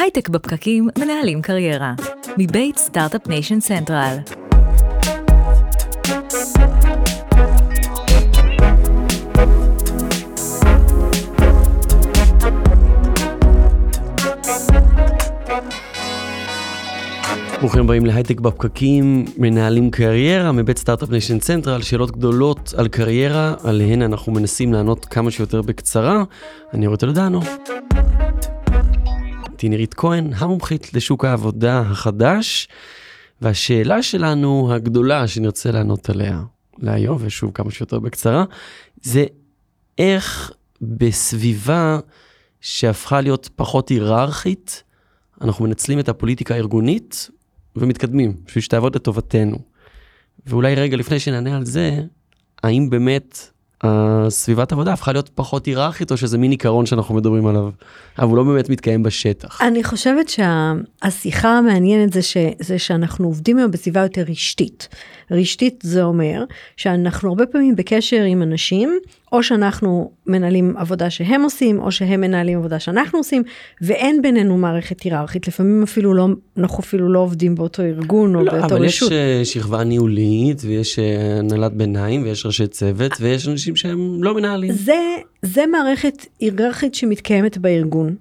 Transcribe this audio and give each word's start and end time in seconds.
הייטק 0.00 0.28
בפקקים 0.28 0.88
מנהלים 0.98 1.42
קריירה. 1.42 1.94
מבית 2.38 2.78
Start-Up 2.78 3.26
Nation 3.28 3.60
Central. 3.60 4.16
ברוכים 17.60 17.80
הבאים 17.80 18.06
להייטק 18.06 18.40
בפקקים, 18.40 19.24
מנהלים 19.36 19.90
קריירה 19.90 20.52
מבית 20.52 20.78
Start-Up 20.78 21.10
Nation 21.10 21.38
Central, 21.38 21.82
שאלות 21.82 22.10
גדולות 22.10 22.74
על 22.76 22.88
קריירה, 22.88 23.54
עליהן 23.64 24.02
אנחנו 24.02 24.32
מנסים 24.32 24.72
לענות 24.72 25.04
כמה 25.04 25.30
שיותר 25.30 25.62
בקצרה. 25.62 26.22
אני 26.74 26.86
רואה 26.86 26.98
טולדנו. 26.98 27.40
איתי 29.60 29.68
נירית 29.68 29.94
כהן, 29.94 30.30
המומחית 30.36 30.94
לשוק 30.94 31.24
העבודה 31.24 31.80
החדש, 31.80 32.68
והשאלה 33.40 34.02
שלנו 34.02 34.72
הגדולה 34.72 35.28
שנרצה 35.28 35.70
לענות 35.70 36.10
עליה 36.10 36.42
להיום, 36.78 37.18
ושוב 37.20 37.50
כמה 37.54 37.70
שיותר 37.70 37.98
בקצרה, 37.98 38.44
זה 39.02 39.24
איך 39.98 40.52
בסביבה 40.82 41.98
שהפכה 42.60 43.20
להיות 43.20 43.50
פחות 43.56 43.88
היררכית, 43.88 44.82
אנחנו 45.40 45.64
מנצלים 45.64 45.98
את 45.98 46.08
הפוליטיקה 46.08 46.54
הארגונית 46.54 47.30
ומתקדמים, 47.76 48.36
בשביל 48.46 48.62
שתעבוד 48.62 48.96
לטובתנו. 48.96 49.58
ואולי 50.46 50.74
רגע 50.74 50.96
לפני 50.96 51.18
שנענה 51.18 51.56
על 51.56 51.64
זה, 51.64 52.00
האם 52.62 52.90
באמת 52.90 53.38
הסביבת 53.82 54.72
עבודה 54.72 54.92
הפכה 54.92 55.12
להיות 55.12 55.30
פחות 55.34 55.66
היררכית, 55.66 56.12
או 56.12 56.16
שזה 56.16 56.38
מין 56.38 56.50
עיקרון 56.50 56.86
שאנחנו 56.86 57.14
מדברים 57.14 57.46
עליו, 57.46 57.70
אבל 58.18 58.28
הוא 58.28 58.36
לא 58.36 58.44
באמת 58.44 58.70
מתקיים 58.70 59.02
בשטח. 59.02 59.62
אני 59.62 59.84
חושבת 59.84 60.26
שהשיחה 60.28 61.58
המעניינת 61.58 62.12
זה, 62.12 62.22
ש, 62.22 62.36
זה 62.58 62.78
שאנחנו 62.78 63.26
עובדים 63.26 63.58
היום 63.58 63.70
בסביבה 63.70 64.00
יותר 64.00 64.24
רשתית. 64.28 64.88
רשתית 65.30 65.80
זה 65.82 66.02
אומר 66.02 66.44
שאנחנו 66.76 67.28
הרבה 67.28 67.46
פעמים 67.46 67.76
בקשר 67.76 68.22
עם 68.22 68.42
אנשים, 68.42 68.98
או 69.32 69.42
שאנחנו 69.42 70.10
מנהלים 70.26 70.76
עבודה 70.76 71.10
שהם 71.10 71.42
עושים, 71.42 71.80
או 71.80 71.92
שהם 71.92 72.20
מנהלים 72.20 72.58
עבודה 72.58 72.78
שאנחנו 72.80 73.18
עושים, 73.18 73.42
ואין 73.80 74.22
בינינו 74.22 74.56
מערכת 74.58 75.00
היררכית. 75.00 75.48
לפעמים 75.48 75.82
אפילו 75.82 76.14
לא, 76.14 76.28
אנחנו 76.58 76.78
אפילו 76.78 77.08
לא 77.08 77.18
עובדים 77.18 77.54
באותו 77.54 77.82
ארגון 77.82 78.34
או 78.34 78.44
לא, 78.44 78.52
באותו 78.52 78.74
אבל 78.74 78.84
רשות. 78.84 79.12
יש 79.12 79.18
אה, 79.18 79.44
שכבה 79.44 79.84
ניהולית, 79.84 80.62
ויש 80.66 80.98
אה, 80.98 81.38
הנהלת 81.38 81.72
ביניים, 81.72 82.22
ויש 82.22 82.46
ראשי 82.46 82.66
צוות, 82.66 83.12
ויש 83.20 83.48
אנשים 83.48 83.76
שהם 83.76 84.24
לא 84.24 84.34
מנהלים. 84.34 84.72
זה, 84.72 85.00
זה 85.42 85.66
מערכת 85.66 86.26
היררכית 86.40 86.94
שמתקיימת 86.94 87.58
בארגון. 87.58 88.14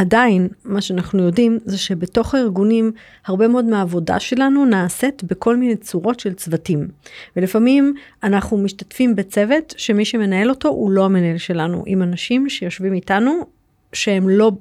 עדיין, 0.00 0.48
מה 0.64 0.80
שאנחנו 0.80 1.22
יודעים 1.22 1.58
זה 1.64 1.78
שבתוך 1.78 2.34
הארגונים, 2.34 2.92
הרבה 3.26 3.48
מאוד 3.48 3.64
מהעבודה 3.64 4.20
שלנו 4.20 4.64
נעשית 4.64 5.24
בכל 5.24 5.56
מיני 5.56 5.76
צורות 5.76 6.20
של 6.20 6.32
צוותים. 6.32 6.88
ולפעמים 7.36 7.94
אנחנו 8.22 8.58
משתתפים 8.58 9.16
בצוות 9.16 9.74
שמי 9.76 10.04
שמנהל 10.04 10.50
אותו 10.50 10.68
הוא 10.68 10.90
לא 10.90 11.04
המנהל 11.04 11.38
שלנו, 11.38 11.82
עם 11.86 12.02
אנשים 12.02 12.48
שיושבים 12.48 12.92
איתנו, 12.92 13.46
שהם 13.92 14.28
לא 14.28 14.52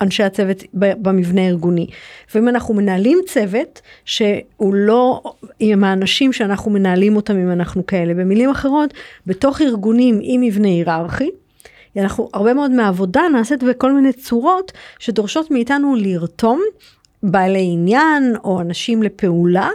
אנשי 0.00 0.22
הצוות 0.22 0.62
במבנה 0.74 1.40
הארגוני. 1.40 1.86
לפעמים 2.28 2.48
אנחנו 2.48 2.74
מנהלים 2.74 3.18
צוות 3.26 3.80
שהוא 4.04 4.74
לא 4.74 5.22
עם 5.60 5.84
האנשים 5.84 6.32
שאנחנו 6.32 6.70
מנהלים 6.70 7.16
אותם 7.16 7.36
אם 7.36 7.50
אנחנו 7.50 7.86
כאלה. 7.86 8.14
במילים 8.14 8.50
אחרות, 8.50 8.94
בתוך 9.26 9.62
ארגונים 9.62 10.18
עם 10.22 10.40
מבנה 10.40 10.68
היררכי, 10.68 11.30
אנחנו, 12.02 12.28
הרבה 12.34 12.54
מאוד 12.54 12.70
מהעבודה 12.70 13.22
נעשית 13.32 13.62
בכל 13.62 13.92
מיני 13.92 14.12
צורות 14.12 14.72
שדורשות 14.98 15.50
מאיתנו 15.50 15.94
לרתום 15.94 16.62
בעלי 17.22 17.68
עניין 17.72 18.36
או 18.44 18.60
אנשים 18.60 19.02
לפעולה, 19.02 19.70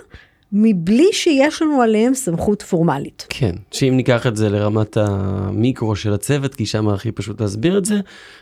מבלי 0.52 1.08
שיש 1.12 1.62
לנו 1.62 1.82
עליהם 1.82 2.14
סמכות 2.14 2.62
פורמלית. 2.62 3.26
כן, 3.30 3.56
שאם 3.72 3.94
ניקח 3.98 4.28
את 4.28 4.36
זה 4.36 4.50
לרמת 4.50 4.98
המיקרו 4.98 5.96
של 5.96 6.14
הצוות, 6.14 6.56
כי 6.56 6.66
שם 6.66 6.90
הכי 6.90 7.12
פשוט 7.12 7.42
להסביר 7.42 7.78
את 7.78 7.86
זה, 7.86 8.00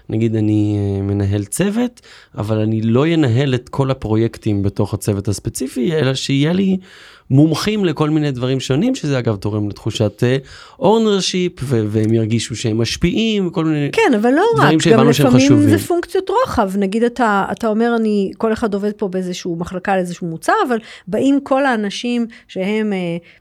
נגיד 0.10 0.36
אני 0.36 0.78
אה, 0.78 1.02
מנהל 1.02 1.46
צוות, 1.46 2.02
אבל 2.38 2.58
אני 2.58 2.82
לא 2.82 3.08
ינהל 3.08 3.56
את 3.56 3.70
כל 3.70 3.92
הפרויקטים 3.92 4.64
בתוך 4.64 4.94
הצוות 4.94 5.28
הספציפי, 5.28 5.94
אלא 5.94 6.14
שיהיה 6.14 6.54
לי 6.54 6.78
מומחים 7.32 7.86
לכל 7.86 8.10
מיני 8.10 8.32
דברים 8.32 8.60
שונים, 8.60 8.96
שזה 8.96 9.20
אגב 9.20 9.36
תורם 9.36 9.70
לתחושת 9.70 10.24
ownership, 10.80 11.54
והם 11.64 12.14
ירגישו 12.14 12.56
שהם 12.56 12.82
משפיעים, 12.82 13.50
כל 13.50 13.66
מיני 13.66 13.90
כן, 13.92 14.12
אבל 14.22 14.32
לא 14.32 14.44
רק, 14.54 14.60
דברים 14.60 14.74
גם 14.74 14.80
שהבנו 14.80 15.14
שהם 15.14 15.28
לפעמים 15.28 15.46
חשובים. 15.46 15.70
זה 15.70 15.78
פונקציות 15.78 16.30
רוחב. 16.30 16.72
נגיד 16.78 17.04
אתה, 17.04 17.46
אתה 17.52 17.68
אומר, 17.68 17.96
אני, 18.00 18.32
כל 18.38 18.54
אחד 18.54 18.74
עובד 18.74 18.92
פה 18.98 19.08
באיזשהו 19.08 19.56
מחלקה 19.56 19.94
על 19.94 20.00
איזשהו 20.00 20.28
מוצר, 20.28 20.54
אבל 20.68 20.78
באים 21.08 21.40
כל 21.44 21.66
האנשים 21.66 22.26
שהם 22.48 22.94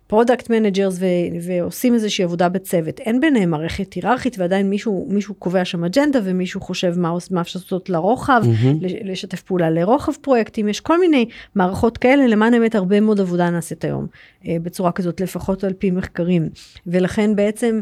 product 0.06 0.50
managers 0.50 0.98
ועושים 1.46 1.94
איזושהי 1.94 2.24
עבודה 2.24 2.48
בצוות. 2.48 3.00
אין 3.00 3.20
ביניהם 3.20 3.50
מערכת 3.50 3.92
היררכית, 3.94 4.38
ועדיין 4.38 4.70
מישהו, 4.70 5.06
מישהו 5.10 5.34
קובע 5.34 5.64
שם 5.64 5.84
אג'נדה, 5.84 6.18
ומישהו 6.24 6.60
חושב 6.60 6.92
מה, 6.98 7.12
מה 7.30 7.40
אפשר 7.40 7.58
לעשות 7.62 7.88
לרוחב. 7.90 8.42
לש- 8.80 8.92
לשתף 9.04 9.42
פעולה 9.42 9.70
לרוחב 9.70 10.12
פרויקטים, 10.20 10.68
יש 10.68 10.80
כל 10.80 11.00
מיני 11.00 11.26
מערכות 11.54 11.98
כאלה, 11.98 12.26
למען 12.26 12.54
האמת 12.54 12.74
הרבה 12.74 13.00
מאוד 13.00 13.20
עבודה 13.20 13.50
נעשית 13.50 13.75
היום, 13.84 14.06
אה, 14.46 14.56
בצורה 14.62 14.92
כזאת, 14.92 15.20
לפחות 15.20 15.64
על 15.64 15.72
פי 15.72 15.90
מחקרים. 15.90 16.48
ולכן 16.86 17.36
בעצם, 17.36 17.80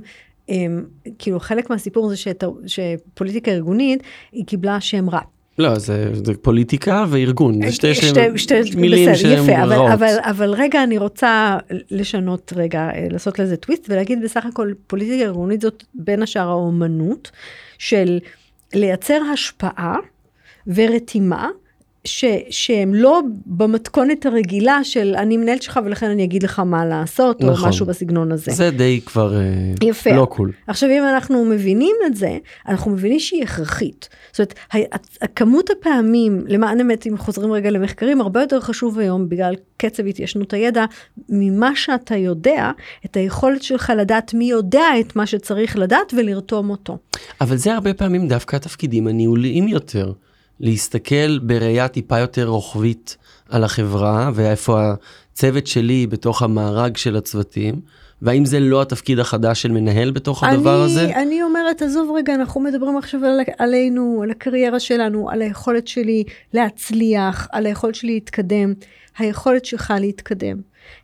אה, 0.51 0.57
כאילו 1.19 1.41
חלק 1.41 1.71
מהסיפור 1.71 2.09
זה 2.09 2.17
שאת, 2.17 2.45
שפוליטיקה 2.67 3.51
ארגונית, 3.51 4.03
היא 4.33 4.47
קיבלה 4.47 4.81
שם 4.81 5.11
רע. 5.11 5.21
לא, 5.59 5.79
זה, 5.79 6.11
זה 6.13 6.35
פוליטיקה 6.35 7.05
וארגון, 7.09 7.67
זה 7.67 7.73
שתי, 7.73 7.95
שתי, 7.95 8.07
שם, 8.07 8.37
שתי, 8.37 8.61
מילים 8.77 9.13
בסדר, 9.13 9.17
שהן 9.17 9.43
יפה, 9.43 9.63
אבל, 9.63 9.73
רעות. 9.73 9.91
אבל, 9.93 10.17
אבל 10.23 10.51
רגע, 10.51 10.83
אני 10.83 10.99
רוצה 10.99 11.57
לשנות 11.91 12.53
רגע, 12.57 12.81
אה, 12.81 13.07
לעשות 13.11 13.39
לזה 13.39 13.57
טוויסט 13.57 13.87
ולהגיד 13.89 14.23
בסך 14.23 14.47
הכל 14.47 14.73
פוליטיקה 14.87 15.25
ארגונית 15.25 15.61
זאת 15.61 15.85
בין 15.95 16.23
השאר 16.23 16.49
האומנות 16.49 17.31
של 17.79 18.19
לייצר 18.75 19.23
השפעה 19.33 19.97
ורתימה. 20.67 21.49
ש, 22.05 22.25
שהם 22.51 22.95
לא 22.95 23.21
במתכונת 23.47 24.27
הרגילה 24.27 24.85
של 24.85 25.15
אני 25.19 25.37
מנהלת 25.37 25.63
שלך 25.63 25.81
ולכן 25.85 26.11
אני 26.11 26.25
אגיד 26.25 26.43
לך 26.43 26.59
מה 26.59 26.87
לעשות 26.87 27.43
או 27.43 27.51
נכון. 27.51 27.69
משהו 27.69 27.87
בסגנון 27.87 28.33
הזה. 28.33 28.53
זה 28.53 28.71
די 28.71 29.01
כבר 29.07 29.37
אה, 29.37 29.43
יפה. 29.83 30.11
לא 30.11 30.25
קול. 30.25 30.53
עכשיו 30.67 30.91
אם 30.91 31.03
אנחנו 31.15 31.45
מבינים 31.45 31.97
את 32.07 32.17
זה, 32.17 32.39
אנחנו 32.69 32.91
מבינים 32.91 33.21
שהיא 33.21 33.43
הכרחית. 33.43 34.09
זאת 34.33 34.55
אומרת, 34.75 35.09
כמות 35.37 35.71
הפעמים, 35.71 36.45
למען 36.49 36.79
האמת, 36.81 37.07
אם 37.07 37.17
חוזרים 37.17 37.53
רגע 37.53 37.71
למחקרים, 37.71 38.21
הרבה 38.21 38.41
יותר 38.41 38.61
חשוב 38.61 38.99
היום 38.99 39.29
בגלל 39.29 39.55
קצב 39.77 40.07
התיישנות 40.07 40.53
הידע, 40.53 40.85
ממה 41.29 41.77
שאתה 41.77 42.17
יודע, 42.17 42.71
את 43.05 43.17
היכולת 43.17 43.63
שלך 43.63 43.93
לדעת 43.97 44.35
מי 44.35 44.45
יודע 44.45 44.85
את 45.01 45.17
מה 45.17 45.27
שצריך 45.27 45.77
לדעת 45.77 46.15
ולרתום 46.17 46.71
אותו. 46.71 46.99
אבל 47.41 47.57
זה 47.57 47.75
הרבה 47.75 47.95
פעמים 47.95 48.29
דווקא 48.29 48.57
התפקידים 48.57 49.07
הניהוליים 49.07 49.69
יותר. 49.69 50.13
להסתכל 50.65 51.39
בראייה 51.39 51.89
טיפה 51.89 52.19
יותר 52.19 52.47
רוחבית 52.47 53.17
על 53.49 53.65
החברה 53.65 54.31
ואיפה 54.35 54.93
הצוות 55.33 55.67
שלי 55.67 56.07
בתוך 56.07 56.43
המארג 56.43 56.97
של 56.97 57.17
הצוותים, 57.17 57.81
והאם 58.23 58.45
זה 58.45 58.61
לא 58.61 58.83
התפקיד 58.83 59.19
החדש 59.19 59.63
של 59.63 59.73
מנהל 59.73 60.11
בתוך 60.11 60.45
הדבר 60.45 60.77
אני, 60.77 60.85
הזה? 60.85 61.17
אני 61.23 61.43
אומרת, 61.43 61.83
עזוב 61.83 62.13
רגע, 62.17 62.35
אנחנו 62.35 62.61
מדברים 62.61 62.97
עכשיו 62.97 63.25
על, 63.25 63.41
עלינו, 63.59 64.21
על 64.23 64.31
הקריירה 64.31 64.81
שלנו, 64.81 65.31
על 65.31 65.43
היכולת 65.43 65.89
שלי 65.89 66.25
להצליח, 66.53 67.49
על 67.53 67.67
היכולת 67.67 67.95
שלי 67.95 68.15
להתקדם. 68.15 68.75
היכולת 69.19 69.65
שלך 69.65 69.95
להתקדם, 70.01 70.57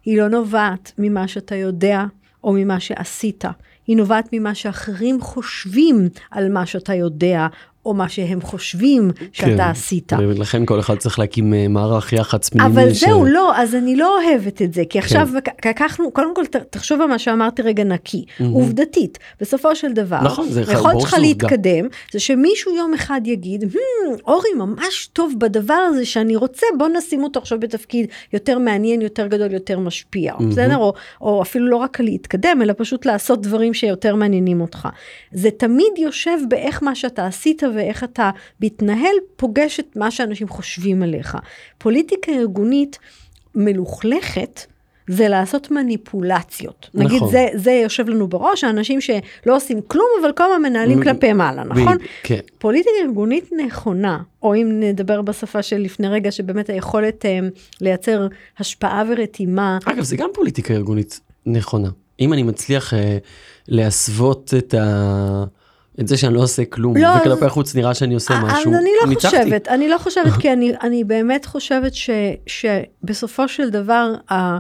היא 0.04 0.18
לא 0.18 0.28
נובעת 0.28 0.92
ממה 0.98 1.28
שאתה 1.28 1.54
יודע 1.54 2.04
או 2.44 2.52
ממה 2.52 2.80
שעשית, 2.80 3.44
היא 3.86 3.96
נובעת 3.96 4.28
ממה 4.32 4.54
שאחרים 4.54 5.20
חושבים 5.20 6.08
על 6.30 6.52
מה 6.52 6.66
שאתה 6.66 6.94
יודע 6.94 7.46
או 7.86 7.94
מה 7.94 8.08
שהם 8.08 8.40
חושבים 8.40 9.10
שאתה 9.32 9.46
כן, 9.50 9.60
עשית. 9.60 10.12
ולכן 10.18 10.66
כל 10.66 10.80
אחד 10.80 10.96
צריך 10.96 11.18
להקים 11.18 11.54
אה, 11.54 11.68
מערך 11.68 12.12
יח"צ 12.12 12.48
פנימי. 12.48 12.66
אבל 12.68 12.94
ש- 12.94 13.00
זהו, 13.04 13.24
לא, 13.26 13.56
אז 13.56 13.74
אני 13.74 13.96
לא 13.96 14.18
אוהבת 14.18 14.62
את 14.62 14.74
זה, 14.74 14.82
כי 14.90 14.98
עכשיו 14.98 15.28
כן. 15.44 15.70
לקחנו, 15.70 16.10
קודם 16.10 16.34
כל 16.34 16.42
תחשוב 16.70 17.00
על 17.00 17.06
מה 17.08 17.18
שאמרתי 17.18 17.62
רגע 17.62 17.84
נקי, 17.84 18.24
עובדתית, 18.52 19.18
בסופו 19.40 19.76
של 19.76 19.92
דבר, 19.92 20.18
נכון, 20.24 20.48
זה 20.48 20.60
היכולת 20.68 21.00
שלך. 21.00 21.16
להתקדם, 21.20 21.86
זה 22.12 22.20
שמישהו 22.20 22.76
יום 22.76 22.94
אחד 22.94 23.20
יגיד, 23.24 23.62
"Hmm, 23.64 24.20
אורי 24.26 24.50
ממש 24.56 25.06
טוב 25.12 25.34
בדבר 25.38 25.74
הזה 25.74 26.04
שאני 26.06 26.36
רוצה, 26.36 26.66
בוא 26.78 26.88
נשים 26.88 27.22
אותו 27.24 27.40
עכשיו 27.40 27.60
בתפקיד 27.60 28.06
יותר 28.32 28.58
מעניין, 28.58 29.02
יותר 29.02 29.26
גדול, 29.26 29.52
יותר 29.52 29.78
משפיע, 29.78 30.34
בסדר? 30.50 30.76
או, 30.76 30.92
או 31.20 31.42
אפילו 31.42 31.66
לא 31.66 31.76
רק 31.76 32.00
להתקדם, 32.00 32.58
אלא 32.62 32.74
פשוט 32.76 33.06
לעשות 33.06 33.42
דברים 33.42 33.74
שיותר 33.74 34.14
מעניינים 34.14 34.60
אותך. 34.60 34.88
זה 35.32 35.50
תמיד 35.50 35.92
יושב 35.98 36.38
באיך 36.48 36.82
מה 36.82 36.94
שאתה 36.94 37.26
עשית 37.26 37.62
ואיך 37.74 38.04
אתה 38.04 38.30
מתנהל, 38.60 39.14
פוגש 39.36 39.80
את 39.80 39.96
מה 39.96 40.10
שאנשים 40.10 40.48
חושבים 40.48 41.02
עליך. 41.02 41.38
פוליטיקה 41.78 42.32
ארגונית 42.32 42.98
מלוכלכת, 43.54 44.60
זה 45.10 45.28
לעשות 45.28 45.70
מניפולציות. 45.70 46.90
נכון. 46.94 47.06
נגיד, 47.06 47.22
זה, 47.30 47.46
זה 47.54 47.72
יושב 47.72 48.08
לנו 48.08 48.28
בראש, 48.28 48.64
האנשים 48.64 49.00
שלא 49.00 49.56
עושים 49.56 49.80
כלום, 49.86 50.06
אבל 50.22 50.32
כל 50.32 50.44
הזמן 50.44 50.70
מנהלים 50.70 51.00
מ- 51.00 51.02
כלפי 51.02 51.32
מעלה, 51.32 51.64
נכון? 51.64 51.96
כן. 52.22 52.38
פוליטיקה 52.58 52.90
ארגונית 53.04 53.50
נכונה, 53.66 54.18
או 54.42 54.54
אם 54.54 54.80
נדבר 54.80 55.22
בשפה 55.22 55.62
של 55.62 55.78
לפני 55.78 56.08
רגע, 56.08 56.30
שבאמת 56.30 56.70
היכולת 56.70 57.26
אה, 57.26 57.38
לייצר 57.80 58.26
השפעה 58.58 59.04
ורתימה, 59.08 59.78
אגב, 59.84 60.02
זה 60.02 60.16
גם 60.16 60.30
פוליטיקה 60.34 60.74
ארגונית 60.74 61.20
נכונה. 61.46 61.88
אם 62.20 62.32
אני 62.32 62.42
מצליח 62.42 62.94
אה, 62.94 63.18
להסוות 63.68 64.54
את, 64.58 64.74
ה... 64.74 65.44
את 66.00 66.08
זה 66.08 66.16
שאני 66.16 66.34
לא 66.34 66.40
עושה 66.40 66.64
כלום, 66.64 66.96
לא, 66.96 67.08
וכלפי 67.20 67.44
החוץ 67.44 67.74
נראה 67.74 67.94
שאני 67.94 68.14
עושה 68.14 68.34
אז 68.34 68.44
משהו, 68.44 68.72
אני 68.72 68.90
לא 69.02 69.08
ניצחתי. 69.08 69.36
חושבת, 69.42 69.68
אני 69.68 69.88
לא 69.88 69.98
חושבת, 69.98 70.32
כי 70.40 70.52
אני, 70.52 70.72
אני 70.82 71.04
באמת 71.04 71.46
חושבת 71.46 71.94
ש, 71.94 72.10
שבסופו 72.46 73.48
של 73.48 73.70
דבר, 73.70 74.14
ה, 74.30 74.58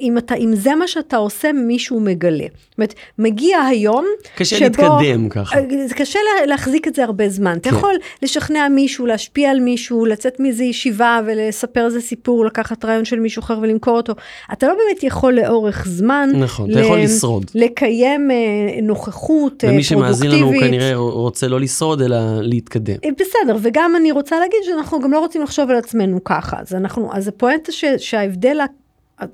אם, 0.00 0.18
אתה, 0.18 0.34
אם 0.34 0.54
זה 0.54 0.74
מה 0.74 0.88
שאתה 0.88 1.16
עושה, 1.16 1.52
מישהו 1.52 2.00
מגלה. 2.00 2.44
זאת 2.70 2.78
אומרת, 2.78 2.94
מגיע 3.18 3.58
היום, 3.60 4.04
קשה 4.36 4.56
שבו- 4.56 4.64
להתקדם 4.64 5.28
ככה. 5.28 5.58
אה, 5.58 5.64
זה 5.88 5.94
קשה 5.94 6.18
לה- 6.18 6.46
להחזיק 6.46 6.88
את 6.88 6.94
זה 6.94 7.04
הרבה 7.04 7.28
זמן. 7.28 7.56
אתה 7.60 7.70
כן. 7.70 7.76
יכול 7.76 7.94
לשכנע 8.22 8.68
מישהו, 8.68 9.06
להשפיע 9.06 9.50
על 9.50 9.60
מישהו, 9.60 10.06
לצאת 10.06 10.40
מאיזה 10.40 10.64
ישיבה 10.64 11.20
ולספר 11.26 11.86
איזה 11.86 12.00
סיפור, 12.00 12.44
לקחת 12.44 12.84
רעיון 12.84 13.04
של 13.04 13.20
מישהו 13.20 13.40
אחר 13.40 13.58
ולמכור 13.62 13.96
אותו. 13.96 14.12
אתה 14.52 14.66
לא 14.68 14.74
באמת 14.74 15.02
יכול 15.04 15.32
לאורך 15.34 15.84
זמן. 15.88 16.30
נכון, 16.34 16.70
אתה 16.70 16.80
יכול 16.80 16.98
לשרוד. 16.98 17.50
לקיים 17.54 18.30
אה, 18.30 18.36
נוכחות 18.82 19.64
אה, 19.64 19.70
ומי 19.70 19.82
שמאזין 19.82 20.30
לנו 20.30 20.38
פרודוקטיבית. 20.40 20.70
כנראה 20.70 20.94
רוצה 20.96 21.48
לא 21.48 21.60
לשרוד, 21.60 22.02
אלא 22.02 22.16
להתקדם. 22.40 22.96
בסדר, 23.20 23.56
וגם 23.62 23.92
אני 23.96 24.12
רוצה 24.12 24.40
להגיד 24.40 24.58
שאנחנו 24.62 25.00
גם 25.00 25.12
לא 25.12 25.18
רוצים 25.18 25.42
לחשוב 25.42 25.70
על 25.70 25.76
עצמנו 25.76 26.24
ככה. 26.24 26.56
אז 26.60 26.74
אנחנו, 26.74 27.08
אז 27.12 27.28
הפואנטה 27.28 27.72
ש, 27.72 27.84
שההבדל, 27.98 28.58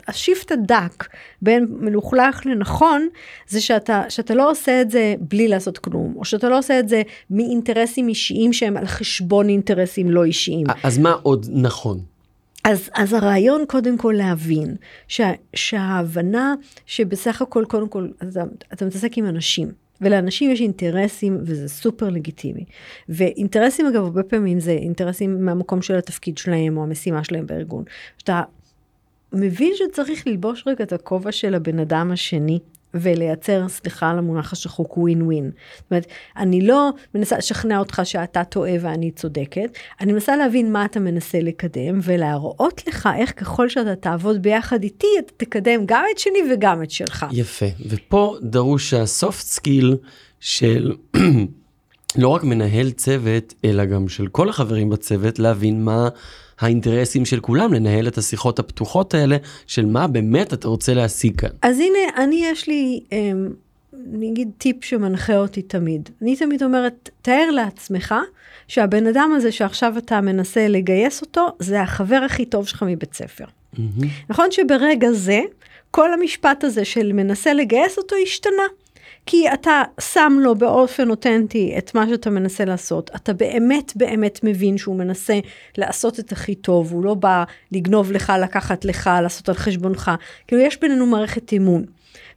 השיפט 0.09 0.53
הדק 0.53 1.09
בין 1.43 1.67
מלוכלך 1.71 2.47
לנכון, 2.47 3.09
זה 3.49 3.61
שאתה, 3.61 4.03
שאתה 4.09 4.35
לא 4.35 4.51
עושה 4.51 4.81
את 4.81 4.91
זה 4.91 5.15
בלי 5.21 5.49
לעשות 5.49 5.79
כלום, 5.79 6.15
או 6.17 6.25
שאתה 6.25 6.49
לא 6.49 6.59
עושה 6.59 6.79
את 6.79 6.89
זה 6.89 7.03
מאינטרסים 7.31 8.09
אישיים 8.09 8.53
שהם 8.53 8.77
על 8.77 8.87
חשבון 8.87 9.49
אינטרסים 9.49 10.11
לא 10.11 10.25
אישיים. 10.25 10.67
אז 10.83 10.99
מה 10.99 11.13
עוד 11.23 11.47
נכון? 11.53 12.01
אז, 12.65 12.91
אז 12.95 13.13
הרעיון 13.13 13.65
קודם 13.69 13.99
כל 13.99 14.15
להבין 14.17 14.77
שה, 15.09 15.33
שההבנה 15.55 16.55
שבסך 16.87 17.43
הכל 17.43 17.65
קודם 17.69 17.89
כל 17.89 18.09
אתה, 18.23 18.45
אתה 18.73 18.85
מתעסק 18.85 19.19
עם 19.19 19.27
אנשים 19.27 19.73
ולאנשים 20.01 20.51
יש 20.51 20.61
אינטרסים 20.61 21.39
וזה 21.43 21.69
סופר 21.69 22.09
לגיטימי. 22.09 22.65
ואינטרסים 23.09 23.87
אגב 23.87 24.03
הרבה 24.03 24.23
פעמים 24.23 24.61
זה 24.61 24.71
אינטרסים 24.71 25.45
מהמקום 25.45 25.83
של 25.83 25.95
התפקיד 25.95 26.39
שלהם 26.39 26.77
או 26.77 26.83
המשימה 26.83 27.25
שלהם 27.25 27.47
בארגון. 27.47 27.85
שאתה 28.19 28.43
מבין 29.33 29.73
שצריך 29.75 30.27
ללבוש 30.27 30.65
רגע 30.67 30.85
את 30.85 30.93
הכובע 30.93 31.33
של 31.33 31.55
הבן 31.55 31.79
אדם 31.79 32.11
השני 32.13 32.59
ולייצר, 32.95 33.69
סליחה 33.69 34.11
על 34.11 34.19
המונח 34.19 34.53
השחוק, 34.53 34.99
ווין 34.99 35.23
ווין. 35.23 35.51
זאת 35.77 35.91
אומרת, 35.91 36.07
אני 36.37 36.67
לא 36.67 36.91
מנסה 37.15 37.39
לשכנע 37.39 37.79
אותך 37.79 38.01
שאתה 38.05 38.45
טועה 38.45 38.73
ואני 38.81 39.11
צודקת, 39.11 39.79
אני 40.01 40.13
מנסה 40.13 40.37
להבין 40.37 40.73
מה 40.73 40.85
אתה 40.85 41.01
מנסה 41.01 41.41
לקדם 41.41 41.99
ולהראות 42.03 42.87
לך 42.89 43.09
איך 43.19 43.33
ככל 43.37 43.69
שאתה 43.69 43.97
תעבוד 43.97 44.43
ביחד 44.43 44.83
איתי, 44.83 45.07
אתה 45.19 45.33
תקדם 45.37 45.81
גם 45.87 46.05
את 46.13 46.19
שלי 46.19 46.39
וגם 46.53 46.83
את 46.83 46.91
שלך. 46.91 47.27
יפה. 47.33 47.67
ופה 47.89 48.37
דרוש 48.43 48.95
ה 48.95 49.05
soft 49.05 49.47
skill 49.47 49.97
של 50.41 50.93
לא 52.19 52.29
רק 52.29 52.45
מנהל 52.45 52.91
צוות, 52.91 53.55
אלא 53.65 53.85
גם 53.85 54.09
של 54.09 54.27
כל 54.27 54.49
החברים 54.49 54.89
בצוות, 54.89 55.39
להבין 55.39 55.85
מה 55.85 56.09
האינטרסים 56.61 57.25
של 57.25 57.41
כולם, 57.41 57.75
לנהל 57.75 58.09
את 58.09 58.19
השיחות 58.19 58.59
הפתוחות 58.59 59.15
האלה, 59.15 59.37
של 59.67 59.87
מה 59.87 60.07
באמת 60.07 60.53
אתה 60.53 60.69
רוצה 60.69 60.95
להשיג 60.95 61.41
כאן. 61.41 61.51
אז 61.63 61.81
הנה, 61.81 62.25
אני 62.25 62.47
יש 62.47 62.69
לי, 62.69 63.01
אמ, 63.13 63.49
נגיד 64.13 64.51
טיפ 64.59 64.85
שמנחה 64.85 65.37
אותי 65.37 65.63
תמיד. 65.63 66.09
אני 66.23 66.37
תמיד 66.37 66.63
אומרת, 66.63 67.11
תאר 67.23 67.51
לעצמך 67.51 68.15
שהבן 68.69 69.07
אדם 69.07 69.33
הזה 69.37 69.53
שעכשיו 69.53 69.99
אתה 69.99 70.21
מנסה 70.21 70.69
לגייס 70.69 71.23
אותו, 71.23 71.49
זה 71.59 71.83
החבר 71.83 72.23
הכי 72.27 72.45
טוב 72.45 72.67
שלך 72.69 72.85
מבית 72.89 73.15
ספר. 73.15 73.45
מהמם. 73.79 74.09
נכון 74.31 74.51
שברגע 74.51 75.13
זה, 75.13 75.41
כל 75.91 76.13
המשפט 76.13 76.65
הזה 76.65 76.85
של 76.85 77.13
מנסה 77.13 77.55
לגייס 77.55 77.99
אותו 77.99 78.17
השתנה. 78.23 78.67
כי 79.27 79.53
אתה 79.53 79.83
שם 80.01 80.39
לו 80.41 80.55
באופן 80.55 81.11
אותנטי 81.11 81.75
את 81.79 81.95
מה 81.95 82.09
שאתה 82.09 82.31
מנסה 82.31 82.65
לעשות, 82.65 83.11
אתה 83.17 83.33
באמת 83.33 83.93
באמת 83.97 84.41
מבין 84.43 84.79
שהוא 84.79 84.97
מנסה 84.97 85.39
לעשות 85.79 86.21
את 86.21 86.33
הכי 86.33 86.55
טוב, 86.55 86.93
הוא 86.93 87.05
לא 87.05 87.15
בא 87.15 87.45
לגנוב 87.73 88.13
לך, 88.13 88.33
לקחת 88.43 88.85
לך, 88.85 89.11
לעשות 89.23 89.49
על 89.49 89.55
חשבונך, 89.55 90.11
כאילו 90.47 90.63
יש 90.63 90.81
בינינו 90.81 91.07
מערכת 91.07 91.53
אמון. 91.53 91.85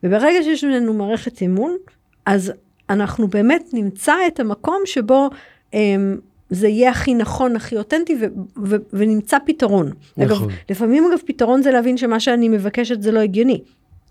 וברגע 0.04 0.44
שיש 0.44 0.64
בינינו 0.64 0.94
מערכת 0.94 1.44
אמון, 1.44 1.78
אז 2.26 2.52
אנחנו 2.90 3.28
באמת 3.28 3.64
נמצא 3.74 4.14
את 4.28 4.40
המקום 4.40 4.82
שבו 4.86 5.30
אמ, 5.74 6.18
זה 6.50 6.68
יהיה 6.68 6.90
הכי 6.90 7.14
נכון, 7.14 7.56
הכי 7.56 7.78
אותנטי, 7.78 8.16
ו- 8.22 8.66
ו- 8.66 8.76
ונמצא 8.94 9.38
פתרון. 9.46 9.92
נכון. 10.18 10.24
אגב, 10.24 10.56
לפעמים 10.70 11.04
אגב 11.12 11.20
פתרון 11.26 11.62
זה 11.62 11.72
להבין 11.72 11.98
שמה 11.98 12.20
שאני 12.20 12.50
מבקשת 12.50 13.02
זה 13.02 13.12
לא 13.12 13.20
הגיוני. 13.20 13.62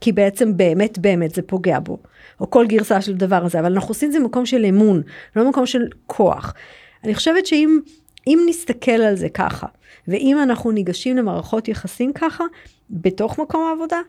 כי 0.00 0.12
בעצם 0.12 0.56
באמת 0.56 0.98
באמת 0.98 1.34
זה 1.34 1.42
פוגע 1.42 1.78
בו, 1.78 1.98
או 2.40 2.50
כל 2.50 2.66
גרסה 2.66 3.00
של 3.00 3.14
דבר 3.14 3.44
הזה, 3.44 3.60
אבל 3.60 3.72
אנחנו 3.72 3.88
עושים 3.88 4.08
את 4.08 4.12
זה 4.12 4.20
במקום 4.20 4.46
של 4.46 4.64
אמון, 4.64 5.02
לא 5.36 5.44
במקום 5.44 5.66
של 5.66 5.86
כוח. 6.06 6.54
אני 7.04 7.14
חושבת 7.14 7.46
שאם 7.46 7.80
אם 8.26 8.38
נסתכל 8.48 8.90
על 8.90 9.16
זה 9.16 9.28
ככה, 9.28 9.66
ואם 10.08 10.38
אנחנו 10.42 10.70
ניגשים 10.70 11.16
למערכות 11.16 11.68
יחסים 11.68 12.12
ככה, 12.12 12.44
בתוך 12.90 13.38
מקום 13.38 13.66
העבודה, 13.68 14.00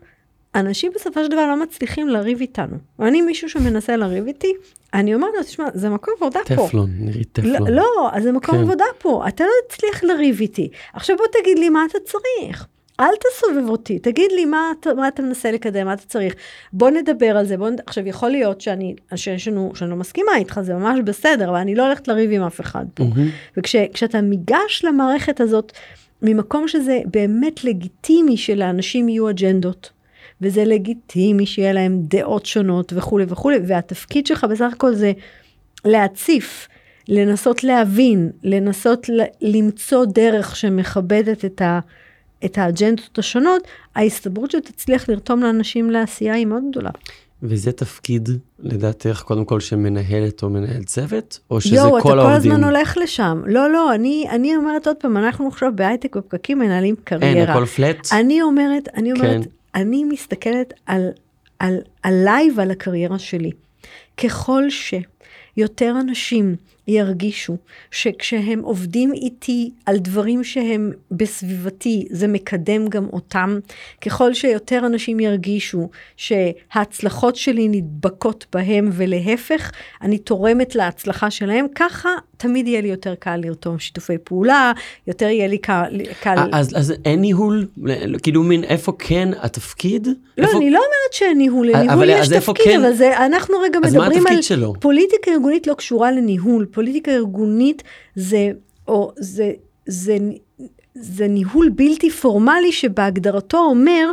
אנשים 0.54 0.92
בסופו 0.94 1.24
של 1.24 1.30
דבר 1.30 1.46
לא 1.46 1.62
מצליחים 1.62 2.08
לריב 2.08 2.40
איתנו. 2.40 2.76
אני 3.00 3.22
מישהו 3.22 3.48
שמנסה 3.48 3.96
לריב 3.96 4.26
איתי, 4.26 4.52
אני 4.94 5.14
אומרת 5.14 5.30
לו, 5.36 5.42
תשמע, 5.42 5.64
זה 5.74 5.88
מקום 5.88 6.14
עבודה 6.16 6.40
פה. 6.48 6.66
טפלון, 6.66 6.90
נראית 6.98 7.28
טפלון. 7.32 7.68
לא, 7.68 7.76
לא, 7.76 8.10
אז 8.12 8.22
זה 8.22 8.32
מקום 8.32 8.54
כן. 8.54 8.60
עבודה 8.60 8.84
פה, 8.98 9.24
אתה 9.28 9.44
לא 9.44 9.50
תצליח 9.68 10.04
לריב 10.04 10.40
איתי. 10.40 10.68
עכשיו 10.92 11.16
בוא 11.16 11.26
תגיד 11.40 11.58
לי 11.58 11.68
מה 11.68 11.84
אתה 11.90 11.98
צריך. 12.04 12.66
אל 13.00 13.14
תסובב 13.20 13.68
אותי, 13.68 13.98
תגיד 13.98 14.32
לי 14.32 14.44
מה, 14.44 14.72
מה 14.96 15.08
אתה 15.08 15.22
מנסה 15.22 15.52
לקדם, 15.52 15.86
מה 15.86 15.92
אתה 15.92 16.02
צריך. 16.06 16.34
בוא 16.72 16.90
נדבר 16.90 17.36
על 17.36 17.46
זה, 17.46 17.56
בוא 17.56 17.70
נד... 17.70 17.80
עכשיו 17.86 18.06
יכול 18.06 18.30
להיות 18.30 18.60
שאני, 18.60 18.94
שיש 19.14 19.48
לנו, 19.48 19.72
שאני 19.74 19.90
לא 19.90 19.96
מסכימה 19.96 20.36
איתך, 20.36 20.60
זה 20.62 20.74
ממש 20.74 20.98
בסדר, 21.04 21.50
אבל 21.50 21.58
אני 21.58 21.74
לא 21.74 21.86
הולכת 21.86 22.08
לריב 22.08 22.30
עם 22.32 22.42
אף 22.42 22.60
אחד 22.60 22.84
פה. 22.94 23.04
מהמם. 23.04 23.28
וכשאתה 23.56 24.20
ניגש 24.20 24.84
למערכת 24.84 25.40
הזאת, 25.40 25.72
ממקום 26.22 26.68
שזה 26.68 27.00
באמת 27.04 27.64
לגיטימי 27.64 28.36
שלאנשים 28.36 29.08
יהיו 29.08 29.30
אג'נדות, 29.30 29.90
וזה 30.40 30.64
לגיטימי 30.64 31.46
שיהיה 31.46 31.72
להם 31.72 32.00
דעות 32.02 32.46
שונות 32.46 32.92
וכולי 32.96 33.24
וכולי, 33.28 33.58
והתפקיד 33.66 34.26
שלך 34.26 34.44
בסך 34.44 34.70
הכל 34.72 34.94
זה 34.94 35.12
להציף, 35.84 36.68
לנסות 37.08 37.64
להבין, 37.64 38.30
לנסות 38.42 39.10
למצוא 39.40 40.04
דרך 40.04 40.56
שמכבדת 40.56 41.44
את, 41.44 41.62
ה, 41.62 41.80
את 42.44 42.58
האג'נדות 42.58 43.18
השונות, 43.18 43.62
ההסתברות 43.94 44.50
שתצליח 44.50 45.08
לרתום 45.08 45.42
לאנשים 45.42 45.90
לעשייה 45.90 46.34
היא 46.34 46.46
מאוד 46.46 46.62
גדולה. 46.70 46.90
וזה 47.42 47.72
תפקיד, 47.72 48.28
לדעתך, 48.58 49.22
קודם 49.26 49.44
כל 49.44 49.60
שמנהלת 49.60 50.42
או 50.42 50.50
מנהל 50.50 50.82
צוות, 50.82 51.38
או 51.50 51.60
שזה 51.60 51.76
יואו, 51.76 51.98
אתה 51.98 52.02
כל 52.02 52.08
כל 52.08 52.18
העובדים? 52.18 52.52
הזמן 52.52 52.64
הולך 52.64 52.98
לשם. 53.02 53.42
לא, 53.46 53.70
לא, 53.70 53.94
אני, 53.94 54.26
אני 54.30 54.56
אומרת 54.56 54.86
עוד 54.86 54.96
פעם, 54.96 55.16
אנחנו 55.16 55.48
עכשיו 55.48 55.72
בהייטק 55.74 56.16
בפקקים 56.16 56.58
מנהלים 56.58 56.94
אין, 56.94 57.04
קריירה. 57.04 57.52
הכל 57.52 57.66
פלט? 57.66 58.08
אני 58.12 58.42
אומרת, 58.42 58.88
אני 58.94 59.12
אומרת, 59.12 59.44
כן. 59.44 59.50
אני 59.74 60.04
מסתכלת 60.04 60.74
על, 60.86 61.08
על, 61.58 61.76
עליי 62.02 62.50
ועל 62.56 62.70
הקריירה 62.70 63.18
שלי. 63.18 63.50
ככל 64.16 64.64
שיותר 64.70 65.94
אנשים 66.00 66.56
ירגישו 66.90 67.56
שכשהם 67.90 68.60
עובדים 68.60 69.12
איתי 69.12 69.70
על 69.86 69.98
דברים 69.98 70.44
שהם 70.44 70.92
בסביבתי, 71.10 72.06
זה 72.10 72.28
מקדם 72.28 72.88
גם 72.88 73.06
אותם, 73.12 73.58
ככל 74.00 74.34
שיותר 74.34 74.86
אנשים 74.86 75.20
ירגישו 75.20 75.88
שההצלחות 76.16 77.36
שלי 77.36 77.68
נדבקות 77.68 78.46
בהם 78.52 78.90
ולהפך, 78.92 79.70
אני 80.02 80.18
תורמת 80.18 80.74
להצלחה 80.74 81.30
שלהם, 81.30 81.66
ככה 81.74 82.08
תמיד 82.36 82.68
יהיה 82.68 82.80
לי 82.80 82.88
יותר 82.88 83.14
קל 83.14 83.36
לרתום 83.36 83.78
שיתופי 83.78 84.18
פעולה, 84.24 84.72
יותר 85.06 85.26
יהיה 85.26 85.46
לי 85.46 85.58
קל... 85.58 86.00
קל... 86.22 86.34
אז, 86.52 86.76
אז 86.76 86.94
אין 87.04 87.20
ניהול? 87.20 87.66
כאילו 88.22 88.42
מין 88.42 88.64
איפה 88.64 88.92
כן 88.98 89.28
התפקיד? 89.40 90.08
לא, 90.38 90.46
איפה... 90.46 90.58
אני 90.58 90.70
לא 90.70 90.78
אומרת 90.78 91.12
שניהול, 91.12 91.70
אבל- 91.70 91.80
לניהול 91.80 92.08
יש 92.08 92.28
תפקיד, 92.28 92.64
כן? 92.64 92.80
אבל 92.80 92.92
זה, 92.92 93.26
אנחנו 93.26 93.54
רגע 93.58 93.78
אז 93.84 93.94
מה 93.94 94.00
מדברים 94.00 94.20
התפקיד 94.20 94.36
על... 94.36 94.42
שלו? 94.42 94.74
פוליטיקה 94.80 95.30
ארגונית 95.30 95.66
לא 95.66 95.74
קשורה 95.74 96.12
לניהול, 96.12 96.66
פוליטיקה 96.80 97.10
ארגונית 97.10 97.82
זה, 98.14 98.50
או 98.88 99.12
זה, 99.16 99.52
זה, 99.86 100.16
זה 100.94 101.28
ניהול 101.28 101.68
בלתי 101.68 102.10
פורמלי 102.10 102.72
שבהגדרתו 102.72 103.58
אומר, 103.58 104.10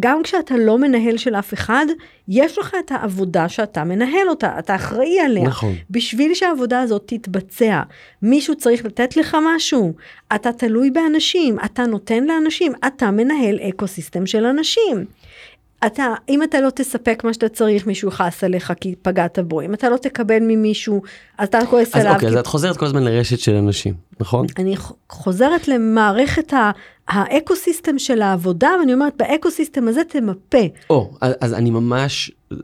גם 0.00 0.22
כשאתה 0.22 0.56
לא 0.56 0.78
מנהל 0.78 1.16
של 1.16 1.34
אף 1.34 1.54
אחד, 1.54 1.86
יש 2.28 2.58
לך 2.58 2.76
את 2.84 2.92
העבודה 2.92 3.48
שאתה 3.48 3.84
מנהל 3.84 4.28
אותה, 4.28 4.58
אתה 4.58 4.74
אחראי 4.74 5.20
עליה. 5.20 5.44
נכון. 5.44 5.74
בשביל 5.90 6.34
שהעבודה 6.34 6.80
הזאת 6.80 7.02
תתבצע, 7.06 7.82
מישהו 8.22 8.56
צריך 8.56 8.84
לתת 8.84 9.16
לך 9.16 9.36
משהו, 9.54 9.92
אתה 10.34 10.52
תלוי 10.52 10.90
באנשים, 10.90 11.56
אתה 11.64 11.86
נותן 11.86 12.24
לאנשים, 12.24 12.72
אתה 12.86 13.10
מנהל 13.10 13.58
אקו 13.68 13.86
סיסטם 13.86 14.26
של 14.26 14.44
אנשים. 14.44 15.04
אתה, 15.86 16.14
אם 16.28 16.42
אתה 16.42 16.60
לא 16.60 16.70
תספק 16.70 17.22
מה 17.24 17.32
שאתה 17.32 17.48
צריך, 17.48 17.86
מישהו 17.86 18.08
יכעס 18.08 18.44
עליך 18.44 18.72
כי 18.80 18.94
פגעת 19.02 19.38
בו. 19.38 19.60
אם 19.60 19.74
אתה 19.74 19.88
לא 19.88 19.96
תקבל 19.96 20.38
ממישהו, 20.40 21.02
אז 21.38 21.48
אתה 21.48 21.58
כועס 21.70 21.88
אז 21.94 22.00
עליו. 22.00 22.14
אוקיי, 22.14 22.28
כי... 22.28 22.34
אז 22.34 22.40
את 22.40 22.46
חוזרת 22.46 22.76
כל 22.76 22.86
הזמן 22.86 23.02
לרשת 23.02 23.38
של 23.38 23.54
אנשים, 23.54 23.94
נכון? 24.20 24.46
אני 24.58 24.74
חוזרת 25.08 25.68
למערכת 25.68 26.52
ה- 26.52 26.70
ה 27.08 27.17
ecosystem 27.17 27.98
של 27.98 28.22
העבודה, 28.22 28.70
ואני 28.80 28.94
אומרת, 28.94 29.12
ב 29.16 29.23
ecosystem 29.23 29.88
הזה 29.88 30.00
תמפה. 30.08 30.66
או, 30.90 31.10
אז 31.20 31.32
אז 31.40 31.54
אני 31.54 31.70
ממש 31.70 32.30
אה, 32.52 32.56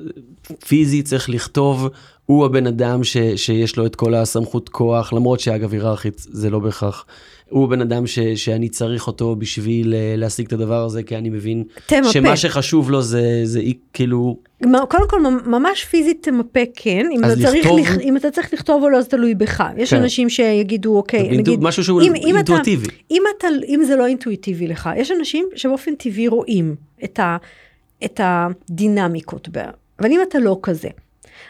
פיזית 0.69 1.07
צריך 1.07 1.31
לכתוב, 1.31 1.89
הוא 2.29 2.45
הבן 2.45 2.67
אדם 2.67 3.05
ש, 3.05 3.17
שיש 3.37 3.77
לו 3.77 3.87
את 3.87 3.97
כל 3.97 4.15
הסמכות 4.15 4.69
כוח, 4.69 5.13
למרות 5.13 5.41
שאגב 5.41 5.73
היררכית 5.73 6.15
זה 6.19 6.51
לא 6.51 6.59
בהכרח. 6.59 7.05
הוא 7.51 7.65
הבן 7.65 7.81
אדם 7.81 8.07
ש, 8.07 8.19
שאני 8.19 8.69
צריך 8.69 9.07
אותו 9.07 9.37
בשביל 9.37 9.95
אה, 9.95 10.15
להשיג 10.17 10.47
את 10.47 10.53
הדבר 10.53 10.85
הזה, 10.85 11.03
כי 11.03 11.17
אני 11.17 11.31
מבין 11.31 11.65
תמפה. 11.87 12.09
שמה 12.13 12.37
שחשוב 12.37 12.91
לו 12.91 13.03
זה, 13.03 13.23
זה 13.45 13.61
אי- 13.61 13.75
כאילו, 13.93 14.37
קודם 14.89 15.09
כל, 15.09 15.21
ממ- 15.23 15.41
ממש 15.51 15.85
פיזית 15.85 16.23
תמפה 16.23 16.61
כן, 16.77 17.07
אם 17.13 17.25
אתה, 17.25 17.35
צריך 17.43 17.55
לכתוב- 17.65 17.79
לכ... 17.79 17.99
אם 18.01 18.17
אתה 18.17 18.31
צריך 18.31 18.53
לכתוב 18.55 18.83
או 18.83 18.89
לא, 18.89 19.01
זה 19.03 19.09
תלוי 19.09 19.35
בך. 19.35 19.65
יש 19.77 19.91
כן. 19.95 20.03
אנשים 20.03 20.29
שיגידו, 20.29 20.97
אוקיי, 20.97 21.29
נגיד, 21.39 21.61
משהו 21.63 21.85
שהוא 21.85 22.03
אם- 22.03 22.15
אם 22.15 22.29
אתה- 22.29 22.37
אינטואיטיבי. 22.37 22.87
אם, 23.11 23.23
אתה, 23.39 23.49
אם 23.69 23.83
זה 23.87 23.97
לא 23.97 24.07
אינטואיטיבי 24.07 24.67
לך, 24.69 24.91
יש 24.97 25.11
אנשים 25.11 25.47
שבאופן 25.57 25.95
טבעי 25.95 26.29
רואים 26.29 26.75
את, 27.05 27.19
ה, 27.19 27.37
את 28.05 28.21
הדינמיקות, 28.25 29.49
בה, 29.49 29.63
אבל 30.01 30.11
אם 30.13 30.21
אתה 30.29 30.39
לא 30.39 30.59
כזה, 30.63 30.89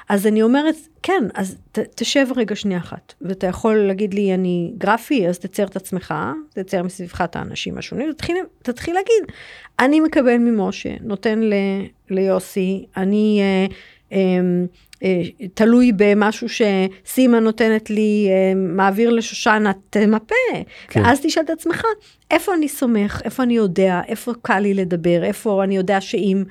אז 0.09 0.27
אני 0.27 0.43
אומרת, 0.43 0.75
כן, 1.03 1.25
אז 1.35 1.57
ת, 1.73 1.79
תשב 1.79 2.27
רגע 2.37 2.57
שנייה 2.57 2.81
אחת, 2.81 3.15
ואתה 3.23 3.47
יכול 3.47 3.77
להגיד 3.77 4.15
לי, 4.15 4.35
אני 4.35 4.73
גרפי, 4.79 5.29
אז 5.29 5.39
תצייר 5.39 5.69
את 5.69 5.77
עצמך, 5.77 6.15
תצייר 6.55 6.83
מסביבך 6.83 7.21
את 7.21 7.37
האנשים 7.37 7.79
השונים, 7.79 8.13
תתחיל, 8.13 8.37
תתחיל 8.63 8.95
להגיד, 8.95 9.37
אני 9.81 10.01
מקבל 10.01 10.39
ממשה, 10.39 10.95
נותן 11.01 11.39
ל, 11.39 11.55
ליוסי, 12.11 12.87
אני 12.97 13.41
אה, 13.43 13.67
אה, 14.13 14.19
אה, 15.03 15.49
תלוי 15.55 15.93
במשהו 15.97 16.47
שסימה 16.49 17.41
נותנת 17.41 17.91
לי, 17.91 18.29
אה, 18.31 18.53
מעביר 18.55 19.11
לשושנה, 19.11 19.73
תמפה. 19.91 20.35
כן. 20.53 20.63
כן. 20.89 21.01
ואז 21.03 21.21
תשאל 21.23 21.43
את 21.43 21.51
עצמך, 21.51 21.83
איפה 22.31 22.55
אני 22.55 22.69
סומך, 22.69 23.23
איפה 23.25 23.43
אני 23.43 23.57
יודע, 23.57 24.01
איפה 24.09 24.33
קל 24.43 24.59
לי 24.59 24.75
לדבר, 24.75 25.25
איפה 25.25 25.65
אני 25.65 25.77
יודע 25.77 26.01
שאם 26.01 26.45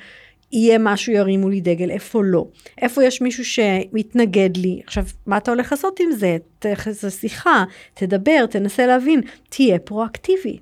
יהיה 0.52 0.78
משהו 0.78 1.14
ירימו 1.14 1.50
לי 1.50 1.62
דגל, 1.62 1.92
איפה 1.92 2.24
לא. 2.24 2.46
איפה 2.82 3.04
יש 3.04 3.22
מישהו 3.22 3.46
שמתנגד 3.46 4.58
לי. 4.58 4.82
עכשיו, 4.86 5.04
מה 5.26 5.38
אתה 5.38 5.52
הולך 5.52 5.72
לעשות 5.72 6.00
עם 6.00 6.12
זה? 6.12 6.38
תכנס 6.60 7.04
לשיחה, 7.04 7.64
תדבר, 7.94 8.46
תנסה 8.50 8.88
להבין, 8.88 9.22
תהיה 9.50 9.80
פרואקטיבי. 9.80 10.58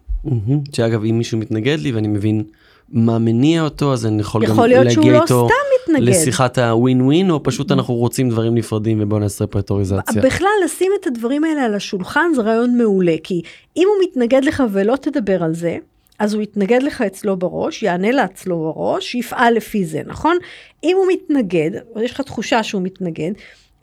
שאגב, 0.73 1.03
אם 1.03 1.17
מישהו 1.17 1.37
מתנגד 1.37 1.79
לי 1.79 1.91
ואני 1.91 2.07
מבין 2.07 2.43
מה 2.89 3.19
מניע 3.19 3.61
אותו, 3.61 3.93
אז 3.93 4.05
אני 4.05 4.21
יכול, 4.21 4.43
יכול 4.43 4.73
גם 4.75 4.83
להגיע 4.83 5.13
לא 5.13 5.21
איתו. 5.21 5.47
לשיחת 5.89 6.57
הווין 6.57 7.01
ווין, 7.01 7.31
או 7.31 7.43
פשוט 7.43 7.71
אנחנו 7.71 7.93
רוצים 7.93 8.29
דברים 8.29 8.55
נפרדים 8.55 8.97
ובואו 9.01 9.19
נעשה 9.19 9.47
פרטוריזציה. 9.47 10.21
בכלל, 10.21 10.47
לשים 10.65 10.91
את 11.01 11.07
הדברים 11.07 11.43
האלה 11.43 11.63
על 11.63 11.73
השולחן 11.73 12.31
זה 12.35 12.41
רעיון 12.41 12.77
מעולה, 12.77 13.15
כי 13.23 13.41
אם 13.77 13.87
הוא 13.87 14.09
מתנגד 14.09 14.43
לך 14.43 14.63
ולא 14.71 14.95
תדבר 14.95 15.43
על 15.43 15.53
זה, 15.53 15.77
אז 16.19 16.33
הוא 16.33 16.41
יתנגד 16.43 16.83
לך 16.83 17.01
אצלו 17.01 17.37
בראש, 17.37 17.83
יענה 17.83 18.11
לה 18.11 18.25
אצלו 18.25 18.57
בראש, 18.57 19.15
יפעל 19.15 19.53
לפי 19.53 19.85
זה, 19.85 20.01
נכון? 20.05 20.37
אם 20.83 20.97
הוא 20.97 21.07
מתנגד, 21.13 21.71
או 21.95 22.01
יש 22.01 22.11
לך 22.11 22.21
תחושה 22.21 22.63
שהוא 22.63 22.81
מתנגד, 22.81 23.31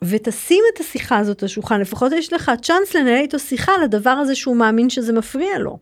ותשים 0.01 0.63
את 0.75 0.79
השיחה 0.79 1.17
הזאת 1.17 1.43
על 1.43 1.45
השולחן, 1.45 1.81
לפחות 1.81 2.11
יש 2.11 2.33
לך 2.33 2.51
צ'אנס 2.61 2.95
לנהל 2.95 3.21
איתו 3.21 3.39
שיחה 3.39 3.71
על 3.75 3.83
הדבר 3.83 4.09
הזה 4.09 4.35
שהוא 4.35 4.55
מאמין 4.55 4.89
שזה 4.89 5.13
מפריע 5.13 5.59
לו. 5.59 5.77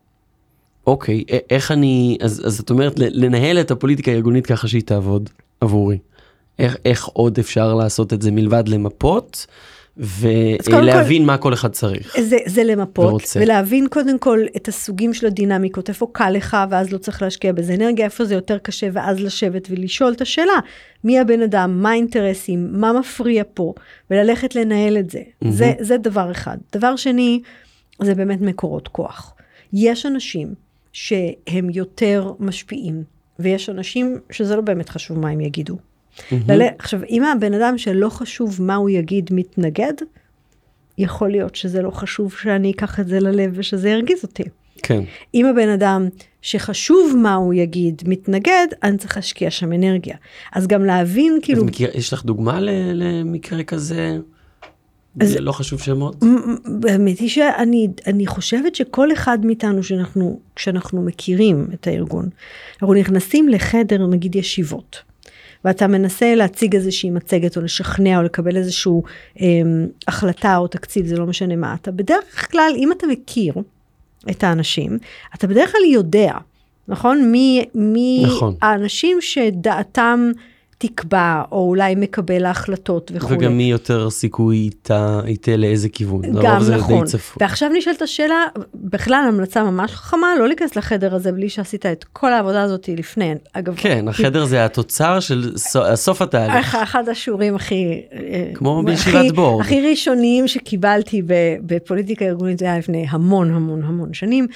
אוקיי, 0.86 1.24
א- 1.30 1.36
איך 1.50 1.70
אני, 1.72 2.18
אז, 2.20 2.42
אז 2.46 2.60
את 2.60 2.70
אומרת 2.70 2.92
לנהל 2.98 3.60
את 3.60 3.70
הפוליטיקה 3.70 4.10
הארגונית 4.10 4.46
ככה 4.46 4.68
שהיא 4.68 4.82
תעבוד 4.82 5.30
עבורי. 5.60 5.98
איך, 6.58 6.76
איך 6.84 7.06
עוד 7.06 7.38
אפשר 7.38 7.74
לעשות 7.74 8.12
את 8.12 8.22
זה 8.22 8.30
מלבד 8.30 8.68
למפות 8.68 9.46
ולהבין 9.96 11.26
מה 11.26 11.38
כל 11.38 11.54
אחד 11.54 11.72
צריך. 11.72 12.16
זה, 12.20 12.36
זה 12.46 12.64
למפות, 12.64 13.06
ורוצה. 13.06 13.40
ולהבין 13.42 13.86
קודם 13.90 14.18
כל 14.18 14.38
את 14.56 14.68
הסוגים 14.68 15.14
של 15.14 15.26
הדינמיקות, 15.26 15.88
איפה 15.88 16.06
קל 16.12 16.30
לך 16.30 16.56
ואז 16.70 16.92
לא 16.92 16.98
צריך 16.98 17.22
להשקיע 17.22 17.52
בזה 17.52 17.74
אנרגיה, 17.74 18.04
איפה 18.04 18.24
זה 18.24 18.34
יותר 18.34 18.58
קשה 18.58 18.88
ואז 18.92 19.20
לשבת 19.20 19.68
ולשאול 19.70 20.12
את 20.12 20.20
השאלה, 20.20 20.52
מי 21.04 21.18
הבן 21.18 21.42
אדם, 21.42 21.82
מה 21.82 21.90
האינטרסים, 21.90 22.68
מה 22.72 22.92
מפריע 22.92 23.44
פה, 23.54 23.74
וללכת 24.10 24.54
לנהל 24.54 24.98
את 24.98 25.10
זה. 25.10 25.20
זה, 25.48 25.72
זה 25.80 25.96
דבר 25.96 26.30
אחד. 26.30 26.56
דבר 26.72 26.96
שני, 26.96 27.40
זה 28.02 28.14
באמת 28.14 28.40
מקורות 28.40 28.88
כוח. 28.88 29.34
יש 29.72 30.06
אנשים 30.06 30.54
שהם 30.92 31.70
יותר 31.70 32.32
משפיעים, 32.38 33.02
ויש 33.38 33.68
אנשים 33.68 34.18
שזה 34.30 34.56
לא 34.56 34.62
באמת 34.62 34.88
חשוב 34.88 35.18
מה 35.18 35.28
הם 35.28 35.40
יגידו. 35.40 35.76
לל... 36.48 36.62
עכשיו, 36.78 37.00
אם 37.10 37.24
הבן 37.24 37.54
אדם 37.54 37.78
שלא 37.78 38.08
חשוב 38.08 38.62
מה 38.62 38.74
הוא 38.74 38.90
יגיד 38.90 39.30
מתנגד, 39.32 39.92
יכול 40.98 41.30
להיות 41.30 41.54
שזה 41.54 41.82
לא 41.82 41.90
חשוב 41.90 42.34
שאני 42.42 42.70
אקח 42.70 43.00
את 43.00 43.08
זה 43.08 43.20
ללב 43.20 43.50
ושזה 43.54 43.88
ירגיז 43.88 44.22
אותי. 44.22 44.42
כן. 44.82 45.02
אם 45.34 45.46
הבן 45.46 45.68
אדם 45.68 46.08
שחשוב 46.42 47.16
מה 47.22 47.34
הוא 47.34 47.54
יגיד 47.54 48.02
מתנגד, 48.06 48.66
אני 48.82 48.98
צריך 48.98 49.16
להשקיע 49.16 49.50
שם 49.50 49.72
אנרגיה. 49.72 50.16
אז 50.52 50.66
גם 50.66 50.84
להבין 50.84 51.38
כאילו... 51.42 51.64
מכיר, 51.64 51.90
יש 51.94 52.12
לך 52.12 52.24
דוגמה 52.24 52.60
ל, 52.60 52.68
למקרה 52.94 53.62
כזה? 53.62 54.18
אז- 55.20 55.36
לא 55.36 55.52
חשוב 55.52 55.80
שמות? 55.80 56.16
באמת 56.80 57.18
היא 57.18 57.28
שאני 57.28 57.88
אני 58.06 58.26
חושבת 58.26 58.74
שכל 58.74 59.12
אחד 59.12 59.46
מאיתנו 59.46 59.82
שאנחנו, 59.82 60.40
כשאנחנו 60.56 61.02
מכירים 61.02 61.66
את 61.74 61.86
הארגון, 61.86 62.28
אנחנו 62.72 62.94
נכנסים 62.94 63.48
לחדר 63.48 64.06
נגיד 64.06 64.36
ישיבות. 64.36 65.02
ואתה 65.64 65.86
מנסה 65.86 66.34
להציג 66.34 66.76
איזושהי 66.76 67.10
מצגת 67.10 67.56
או 67.56 67.62
לשכנע 67.62 68.18
או 68.18 68.22
לקבל 68.22 68.56
איזושהי 68.56 68.92
אה, 69.40 69.46
החלטה 70.08 70.56
או 70.56 70.66
תקציב, 70.66 71.06
זה 71.06 71.16
לא 71.16 71.26
משנה 71.26 71.56
מה. 71.56 71.74
אתה 71.74 71.90
בדרך 71.90 72.50
כלל, 72.50 72.72
אם 72.76 72.92
אתה 72.92 73.06
מכיר 73.06 73.54
את 74.30 74.44
האנשים, 74.44 74.98
אתה 75.34 75.46
בדרך 75.46 75.72
כלל 75.72 75.84
יודע, 75.92 76.34
נכון? 76.88 77.30
מי, 77.30 77.64
מי 77.74 78.22
נכון. 78.26 78.54
האנשים 78.62 79.18
שדעתם 79.20 80.32
תקבע, 80.86 81.42
או 81.52 81.68
אולי 81.68 81.94
מקבל 81.94 82.44
ההחלטות 82.44 83.10
וכו'. 83.14 83.28
וגם 83.32 83.56
מי 83.56 83.62
יותר 83.70 84.10
סיכוי 84.10 84.70
איתה, 84.86 85.20
לאיזה 85.58 85.88
כיוון. 85.88 86.22
גם 86.42 86.56
נכון. 86.76 87.04
די 87.04 87.10
צפוי. 87.10 87.36
ועכשיו 87.40 87.70
נשאלת 87.78 88.02
השאלה, 88.02 88.44
בכלל 88.74 89.24
המלצה 89.28 89.62
ממש 89.64 89.92
חכמה, 89.92 90.26
לא 90.38 90.46
להיכנס 90.48 90.76
לחדר 90.76 91.14
הזה 91.14 91.32
בלי 91.32 91.48
שעשית 91.48 91.86
את 91.86 92.04
כל 92.12 92.32
העבודה 92.32 92.62
הזאת 92.62 92.88
לפני. 92.96 93.34
אגב, 93.52 93.74
כן, 93.76 94.08
החדר 94.08 94.44
זה 94.44 94.64
התוצר 94.64 95.20
של 95.20 95.52
סו- 95.56 95.96
סוף 95.96 96.22
התהליך. 96.22 96.54
אח- 96.74 96.82
אחד 96.82 97.08
השיעורים 97.08 97.54
הכי... 97.54 98.00
אה, 98.12 98.50
כמו 98.54 98.82
בישיבת 98.86 99.32
בורד. 99.34 99.60
הכי 99.64 99.90
ראשוניים 99.90 100.48
שקיבלתי 100.48 101.22
בפוליטיקה 101.66 102.24
ארגונית, 102.24 102.58
זה 102.58 102.64
היה 102.64 102.78
לפני 102.78 103.06
המון 103.10 103.54
המון 103.54 103.82
המון 103.82 104.14
שנים. 104.14 104.46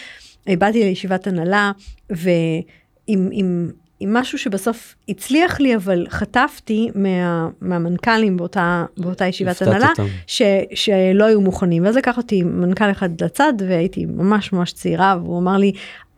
אה, 0.49 0.54
באתי 0.56 0.85
לישיבת 0.85 1.26
הנהלה, 1.26 1.73
ועם 2.11 3.71
עם, 4.00 4.15
משהו 4.17 4.38
שבסוף 4.38 4.95
הצליח 5.09 5.61
לי, 5.61 5.76
אבל 5.76 6.07
חטפתי 6.09 6.91
מה, 6.95 7.49
מהמנכ"לים 7.61 8.37
באותה, 8.37 8.85
באותה 8.97 9.26
ישיבת 9.26 9.62
הנהלה. 9.62 9.93
ש, 10.26 10.43
שלא 10.75 11.25
היו 11.25 11.41
מוכנים. 11.41 11.85
ואז 11.85 11.97
לקח 11.97 12.17
אותי 12.17 12.43
מנכ"ל 12.43 12.91
אחד 12.91 13.23
לצד, 13.23 13.53
והייתי 13.69 14.07
ממש 14.07 14.53
ממש 14.53 14.73
צעירה, 14.73 15.17
והוא 15.23 15.38
אמר 15.38 15.57
לי, 15.57 15.73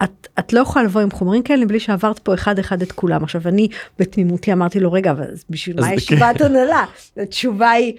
את, 0.05 0.29
את 0.39 0.53
לא 0.53 0.61
יכולה 0.61 0.85
לבוא 0.85 1.01
עם 1.01 1.11
חומרים 1.11 1.43
כאלה 1.43 1.67
בלי 1.67 1.81
שעברת 1.81 2.19
פה 2.19 2.35
אחד 2.35 2.59
אחד 2.59 2.83
את 2.83 2.93
כולם. 2.93 3.25
עכשיו 3.25 3.43
אני 3.47 3.69
בתמימותי 3.99 4.53
אמרתי 4.53 4.81
לו, 4.81 4.93
רגע, 4.93 5.11
אבל 5.11 5.25
בשביל 5.51 5.81
מה 5.81 5.95
ישיבת 5.95 6.41
הנהלה? 6.41 6.85
התשובה 7.17 7.71
היא, 7.71 7.93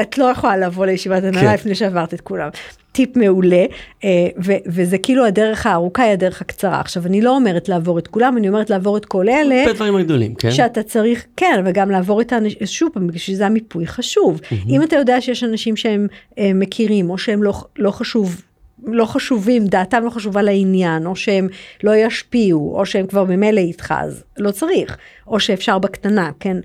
את 0.00 0.18
לא 0.18 0.24
יכולה 0.24 0.56
לבוא 0.56 0.86
לישיבת 0.86 1.22
כן. 1.22 1.28
הנהלה 1.28 1.54
לפני 1.54 1.74
שעברת 1.74 2.14
את 2.14 2.20
כולם. 2.20 2.48
טיפ 2.96 3.16
מעולה, 3.16 3.64
אה, 4.04 4.28
ו- 4.44 4.52
וזה 4.66 4.98
כאילו 4.98 5.26
הדרך 5.26 5.66
הארוכה 5.66 6.02
היא 6.02 6.12
הדרך 6.12 6.40
הקצרה. 6.40 6.80
עכשיו, 6.80 7.06
אני 7.06 7.20
לא 7.20 7.36
אומרת 7.36 7.68
לעבור 7.68 7.98
את 7.98 8.08
כולם, 8.08 8.36
אני 8.36 8.48
אומרת 8.48 8.70
לעבור 8.70 8.96
את 8.96 9.04
כל 9.04 9.28
אלה. 9.28 9.64
בדברים 9.68 9.96
הגדולים, 9.96 10.34
כן? 10.34 10.50
שאתה 10.50 10.82
צריך, 10.82 11.24
כן, 11.36 11.62
וגם 11.64 11.90
לעבור 11.90 12.20
את 12.20 12.32
האנשים, 12.32 12.66
שוב 12.66 12.90
פעם, 12.94 13.06
בשביל 13.06 13.36
זה 13.36 13.46
המיפוי 13.46 13.86
חשוב. 13.86 14.40
אם 14.68 14.82
אתה 14.82 14.96
יודע 14.96 15.20
שיש 15.20 15.44
אנשים 15.44 15.76
שהם 15.76 16.06
אה, 16.38 16.50
מכירים, 16.54 17.10
או 17.10 17.18
שהם 17.18 17.42
לא, 17.42 17.52
לא 17.78 17.90
חשוב, 17.90 18.42
לא 18.84 19.04
חשובים, 19.04 19.66
דעתם 19.66 20.04
לא 20.04 20.10
חשובה 20.10 20.42
לעניין, 20.42 21.06
או 21.06 21.16
שהם 21.16 21.48
לא 21.82 21.96
ישפיעו, 21.96 22.78
או 22.78 22.86
שהם 22.86 23.06
כבר 23.06 23.24
ממילא 23.24 23.60
איתך, 23.60 23.94
אז 23.98 24.24
לא 24.38 24.50
צריך. 24.50 24.96
או 25.26 25.40
שאפשר 25.40 25.78
בקטנה, 25.78 26.30
כן? 26.40 26.56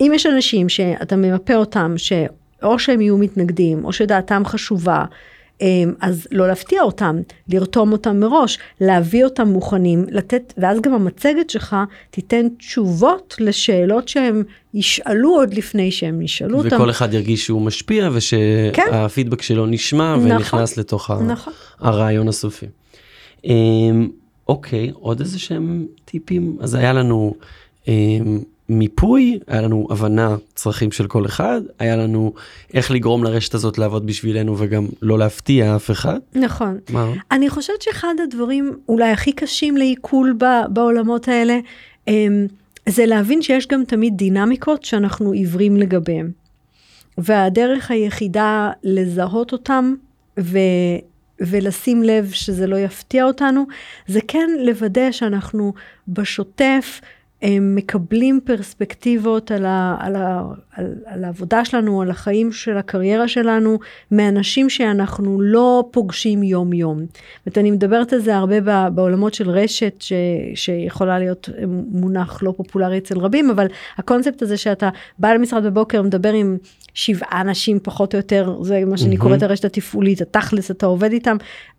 אם 0.00 0.12
יש 0.14 0.26
אנשים 0.26 0.68
שאתה 0.68 1.16
ממפה 1.16 1.54
אותם, 1.54 1.94
שאו 2.64 2.78
שהם 2.78 3.00
יהיו 3.00 3.18
מתנגדים, 3.18 3.84
או 3.84 3.92
שדעתם 3.92 4.42
חשובה, 4.44 5.04
אמ, 5.60 5.92
אז 6.00 6.26
לא 6.30 6.48
להפתיע 6.48 6.82
אותם, 6.82 7.20
לרתום 7.48 7.92
אותם 7.92 8.20
מראש, 8.20 8.58
להביא 8.80 9.24
אותם 9.24 9.48
מוכנים, 9.48 10.06
לתת, 10.10 10.52
ואז 10.58 10.80
גם 10.80 10.94
המצגת 10.94 11.50
שלך 11.50 11.76
תיתן 12.10 12.48
תשובות 12.58 13.34
לשאלות 13.38 14.08
שהם 14.08 14.42
ישאלו 14.74 15.30
עוד 15.30 15.54
לפני 15.54 15.90
שהם 15.90 16.22
ישאלו 16.22 16.58
אותם. 16.58 16.76
וכל 16.76 16.90
אחד 16.90 17.14
ירגיש 17.14 17.44
שהוא 17.44 17.62
משפיע 17.62 18.10
ושהפידבק 18.12 19.38
כן. 19.38 19.44
שלו 19.44 19.66
נשמע 19.66 20.16
נכון, 20.16 20.32
ונכנס 20.32 20.76
לתוך 20.76 21.10
נכון. 21.10 21.52
הרעיון 21.80 22.28
הסופי. 22.28 22.66
אמ, 23.44 24.08
אוקיי, 24.48 24.90
עוד 24.94 25.20
איזה 25.20 25.38
שהם 25.38 25.86
טיפים? 26.04 26.56
אז 26.60 26.74
היה 26.74 26.92
לנו 26.92 27.34
אמ, 27.88 28.38
מיפוי, 28.68 29.38
היה 29.46 29.62
לנו 29.62 29.86
הבנה 29.90 30.36
צרכים 30.54 30.92
של 30.92 31.06
כל 31.06 31.26
אחד, 31.26 31.60
היה 31.78 31.96
לנו 31.96 32.32
איך 32.74 32.90
לגרום 32.90 33.24
לרשת 33.24 33.54
הזאת 33.54 33.78
לעבוד 33.78 34.06
בשבילנו 34.06 34.58
וגם 34.58 34.86
לא 35.02 35.18
להפתיע 35.18 35.76
אף 35.76 35.90
אחד. 35.90 36.18
נכון. 36.34 36.78
מה? 36.90 37.12
אני 37.30 37.50
חושבת 37.50 37.82
שאחד 37.82 38.14
הדברים 38.22 38.72
אולי 38.88 39.10
הכי 39.10 39.32
קשים 39.32 39.76
לעיכול 39.76 40.38
בעולמות 40.68 41.28
האלה, 41.28 41.58
אמ, 42.08 42.46
זה 42.88 43.06
להבין 43.06 43.42
שיש 43.42 43.66
גם 43.66 43.84
תמיד 43.84 44.16
דינמיקות 44.16 44.84
שאנחנו 44.84 45.32
עיוורים 45.32 45.76
לגביהם. 45.76 46.30
והדרך 47.18 47.90
היחידה 47.90 48.70
לזהות 48.82 49.52
אותם 49.52 49.94
ו... 50.40 50.58
ולשים 51.40 52.02
לב 52.02 52.30
שזה 52.30 52.66
לא 52.66 52.76
יפתיע 52.76 53.24
אותנו, 53.24 53.64
זה 54.06 54.20
כן 54.28 54.50
לוודא 54.58 55.12
שאנחנו 55.12 55.72
בשוטף 56.08 57.00
הם 57.42 57.74
מקבלים 57.74 58.40
פרספקטיבות 58.44 59.50
על, 59.50 59.66
ה, 59.66 59.96
על, 60.00 60.16
ה, 60.16 60.42
על, 60.72 60.94
על 61.06 61.24
העבודה 61.24 61.64
שלנו, 61.64 62.02
על 62.02 62.10
החיים 62.10 62.52
של 62.52 62.76
הקריירה 62.76 63.28
שלנו, 63.28 63.78
מאנשים 64.10 64.70
שאנחנו 64.70 65.40
לא 65.40 65.88
פוגשים 65.90 66.42
יום-יום. 66.42 67.00
זאת 67.46 67.58
אני 67.58 67.70
מדברת 67.70 68.12
על 68.12 68.18
זה 68.18 68.36
הרבה 68.36 68.90
בעולמות 68.90 69.34
של 69.34 69.50
רשת, 69.50 69.94
ש, 70.00 70.12
שיכולה 70.54 71.18
להיות 71.18 71.48
מונח 71.90 72.42
לא 72.42 72.54
פופולרי 72.56 72.98
אצל 72.98 73.18
רבים, 73.18 73.50
אבל 73.50 73.66
הקונספט 73.98 74.42
הזה 74.42 74.56
שאתה 74.56 74.88
בא 75.18 75.32
למשרד 75.32 75.64
בבוקר, 75.64 76.02
מדבר 76.02 76.32
עם 76.32 76.56
שבעה 76.94 77.40
אנשים 77.40 77.78
פחות 77.82 78.14
או 78.14 78.18
יותר, 78.18 78.56
זה 78.62 78.84
מה 78.86 78.96
שאני 78.96 79.16
mm-hmm. 79.16 79.20
קוראת 79.20 79.42
הרשת 79.42 79.64
התפעולית, 79.64 80.20
התכלס, 80.20 80.70
אתה 80.70 80.86
עובד 80.86 81.12
איתם, 81.12 81.36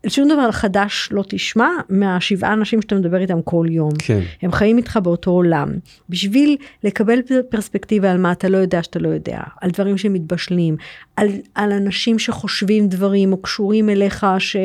שום 0.07 0.29
דבר 0.29 0.51
חדש 0.51 1.10
לא 1.12 1.24
תשמע 1.27 1.69
מהשבעה 1.89 2.53
אנשים 2.53 2.81
שאתה 2.81 2.95
מדבר 2.95 3.17
איתם 3.17 3.41
כל 3.41 3.65
יום. 3.69 3.91
כן. 3.98 4.19
הם 4.41 4.51
חיים 4.51 4.77
איתך 4.77 5.00
באותו 5.03 5.31
עולם. 5.31 5.69
בשביל 6.10 6.57
לקבל 6.84 7.19
פרספקטיבה 7.50 8.12
על 8.12 8.17
מה 8.17 8.31
אתה 8.31 8.50
לא 8.50 8.57
יודע 8.57 8.84
שאתה 8.84 9.00
לא 9.00 9.10
יודע, 9.10 9.39
על 9.62 9.69
דברים 9.69 9.98
שמתבשלים, 9.98 10.77
על, 11.15 11.27
על 11.55 11.72
אנשים 11.72 12.19
שחושבים 12.19 12.88
דברים 12.88 13.31
או 13.31 13.41
קשורים 13.41 13.89
אליך, 13.89 14.25
ש, 14.39 14.55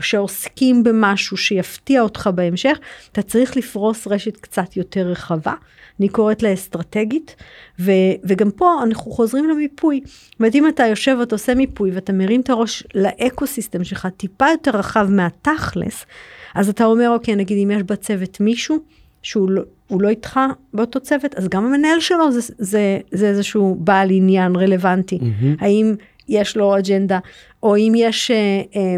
שעוסקים 0.00 0.84
במשהו 0.84 1.36
שיפתיע 1.36 2.02
אותך 2.02 2.30
בהמשך, 2.34 2.78
אתה 3.12 3.22
צריך 3.22 3.56
לפרוס 3.56 4.06
רשת 4.06 4.36
קצת 4.36 4.76
יותר 4.76 5.06
רחבה. 5.06 5.54
אני 6.00 6.08
קוראת 6.08 6.42
לה 6.42 6.54
אסטרטגית, 6.54 7.36
ו, 7.80 7.92
וגם 8.24 8.50
פה 8.50 8.82
אנחנו 8.82 9.10
חוזרים 9.10 9.48
למיפוי. 9.48 9.99
זאת 10.04 10.40
אומרת, 10.40 10.54
אם 10.54 10.68
אתה 10.68 10.86
יושב 10.86 11.16
ואתה 11.20 11.34
עושה 11.34 11.54
מיפוי 11.54 11.90
ואתה 11.90 12.12
מרים 12.12 12.40
את 12.40 12.50
הראש 12.50 12.84
לאקו 12.94 13.46
סיסטם 13.46 13.84
שלך 13.84 14.08
טיפה 14.16 14.46
יותר 14.50 14.70
רחב 14.70 15.06
מהתכלס, 15.10 16.06
אז 16.54 16.68
אתה 16.68 16.84
אומר, 16.84 17.10
אוקיי, 17.10 17.36
נגיד 17.36 17.58
אם 17.62 17.70
יש 17.70 17.82
בצוות 17.82 18.40
מישהו 18.40 18.78
שהוא 19.22 19.50
לא, 19.50 19.62
לא 19.90 20.08
איתך 20.08 20.40
באותו 20.74 21.00
צוות, 21.00 21.34
אז 21.34 21.48
גם 21.48 21.64
המנהל 21.64 22.00
שלו 22.00 22.32
זה, 22.32 22.54
זה, 22.58 22.98
זה 23.10 23.28
איזשהו 23.28 23.76
בעל 23.80 24.08
עניין 24.10 24.56
רלוונטי. 24.56 25.18
Mm-hmm. 25.18 25.64
האם 25.64 25.94
יש 26.28 26.56
לו 26.56 26.78
אג'נדה, 26.78 27.18
או 27.62 27.76
אם 27.76 27.92
יש... 27.96 28.30
אה, 28.30 28.36
אה, 28.76 28.96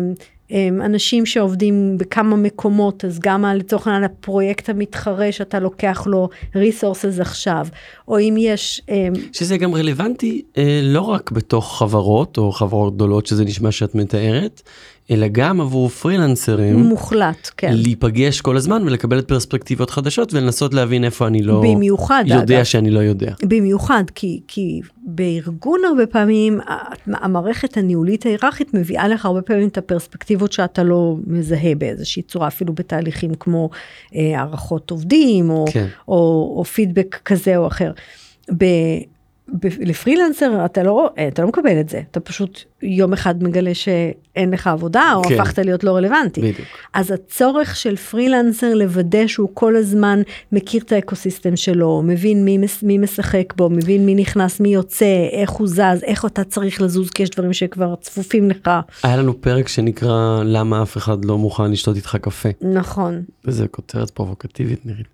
אנשים 0.85 1.27
שעובדים 1.27 1.99
בכמה 1.99 2.37
מקומות, 2.37 3.05
אז 3.05 3.19
גם 3.19 3.45
לצורך 3.45 3.87
העניין 3.87 4.05
הפרויקט 4.05 4.69
המתחרה 4.69 5.33
שאתה 5.33 5.59
לוקח 5.59 6.03
לו 6.07 6.29
ריסורסס 6.57 7.21
עכשיו, 7.21 7.67
או 8.09 8.19
אם 8.19 8.35
יש... 8.39 8.83
אמ, 8.89 9.13
שזה 9.33 9.57
גם 9.57 9.75
רלוונטי 9.75 10.43
אה, 10.59 10.81
לא 10.83 11.01
רק 11.01 11.31
בתוך 11.31 11.79
חברות 11.79 12.39
או 12.39 12.53
חברות 12.53 12.95
גדולות, 12.95 13.27
שזה 13.27 13.45
נשמע 13.45 13.71
שאת 13.71 13.95
מתארת, 13.95 14.63
אלא 15.11 15.27
גם 15.33 15.61
עבור 15.61 15.89
פרילנסרים. 15.89 16.77
מוחלט, 16.77 17.51
כן. 17.57 17.73
להיפגש 17.75 18.41
כל 18.41 18.57
הזמן 18.57 18.83
ולקבל 18.87 19.19
את 19.19 19.29
פרספקטיבות 19.29 19.91
חדשות 19.91 20.35
ולנסות 20.35 20.75
להבין 20.75 21.05
איפה 21.05 21.27
אני 21.27 21.43
לא... 21.43 21.63
במיוחד, 21.65 22.25
יודע 22.27 22.57
אגב. 22.57 22.65
שאני 22.65 22.91
לא 22.91 23.01
יודע. 23.01 23.33
במיוחד, 23.43 24.05
כי, 24.15 24.41
כי 24.49 24.81
בארגון 24.97 25.81
הרבה 25.89 26.07
פעמים, 26.07 26.61
המערכת 27.07 27.77
הניהולית 27.77 28.27
ההיררכית 28.27 28.75
מביאה 28.75 29.09
לך 29.09 29.27
הרבה 29.27 29.43
פעמים 29.43 29.69
את 29.69 29.79
הפרספקטיבות 29.79 30.53
שאתה 30.53 30.83
לא 30.83 31.17
מזהה 31.27 31.75
באיזושהי 31.75 32.23
צורה, 32.23 32.49
אפילו 32.49 32.73
בתהליכים 32.73 33.35
כמו 33.35 33.71
אה, 34.15 34.41
הערכות 34.41 34.91
עובדים, 34.91 35.51
או, 35.51 35.65
כן. 35.73 35.87
או, 36.09 36.55
או 36.57 36.65
פידבק 36.65 37.21
כזה 37.25 37.57
או 37.57 37.67
אחר. 37.67 37.93
ב, 38.59 38.65
לפרילנסר 39.63 40.65
אתה 40.65 40.83
לא, 40.83 41.11
אתה 41.29 41.43
לא 41.43 41.49
מקבל 41.49 41.81
את 41.81 41.89
זה, 41.89 42.01
אתה 42.11 42.21
פשוט 42.21 42.65
יום 42.83 43.13
אחד 43.13 43.43
מגלה 43.43 43.75
שאין 43.75 44.51
לך 44.51 44.67
עבודה 44.67 45.13
או 45.15 45.23
כן. 45.23 45.41
הפכת 45.41 45.59
להיות 45.59 45.85
לא 45.85 45.97
רלוונטי. 45.97 46.41
בדיוק. 46.41 46.69
אז 46.93 47.11
הצורך 47.11 47.77
של 47.77 47.97
פרילנסר 47.97 48.75
לוודא 48.75 49.27
שהוא 49.27 49.49
כל 49.55 49.77
הזמן 49.77 50.23
מכיר 50.53 50.83
את 50.83 50.93
האקוסיסטם 50.93 51.57
שלו, 51.57 52.03
מבין 52.05 52.45
מי, 52.45 52.59
מי 52.83 52.99
משחק 52.99 53.53
בו, 53.57 53.71
מבין 53.71 54.07
מי 54.07 54.15
נכנס, 54.15 54.61
מי 54.61 54.69
יוצא, 54.69 55.29
איך 55.33 55.51
הוא 55.51 55.69
זז, 55.69 56.03
איך 56.03 56.25
אתה 56.25 56.45
צריך 56.45 56.83
לזוז 56.83 57.11
כי 57.11 57.23
יש 57.23 57.31
דברים 57.31 57.53
שכבר 57.53 57.95
צפופים 58.01 58.51
לך. 58.51 58.71
היה 59.03 59.17
לנו 59.17 59.41
פרק 59.41 59.69
שנקרא 59.69 60.43
למה 60.45 60.83
אף 60.83 60.97
אחד 60.97 61.25
לא 61.25 61.39
מוכן 61.39 61.71
לשתות 61.71 61.97
איתך 61.97 62.17
קפה. 62.21 62.49
נכון. 62.61 63.23
וזה 63.45 63.69
כותרת 63.69 64.11
פרובוקטיבית 64.11 64.87
נראית. 64.87 65.07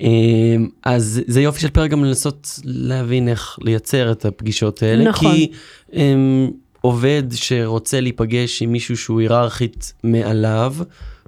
אמ, 0.00 0.68
אז 0.84 1.20
זה 1.26 1.40
יופי 1.40 1.60
של 1.60 1.70
פרק 1.70 1.90
גם 1.90 2.04
לנסות 2.04 2.60
להבין 2.64 3.28
איך 3.28 3.58
לייצר 3.62 4.12
את 4.12 4.24
הפגישות 4.24 4.82
האלה. 4.82 5.04
נכון. 5.04 5.34
כי, 5.34 5.50
אמ, 5.92 6.50
עובד 6.80 7.22
שרוצה 7.32 8.00
להיפגש 8.00 8.62
עם 8.62 8.72
מישהו 8.72 8.96
שהוא 8.96 9.20
היררכית 9.20 9.92
מעליו, 10.04 10.74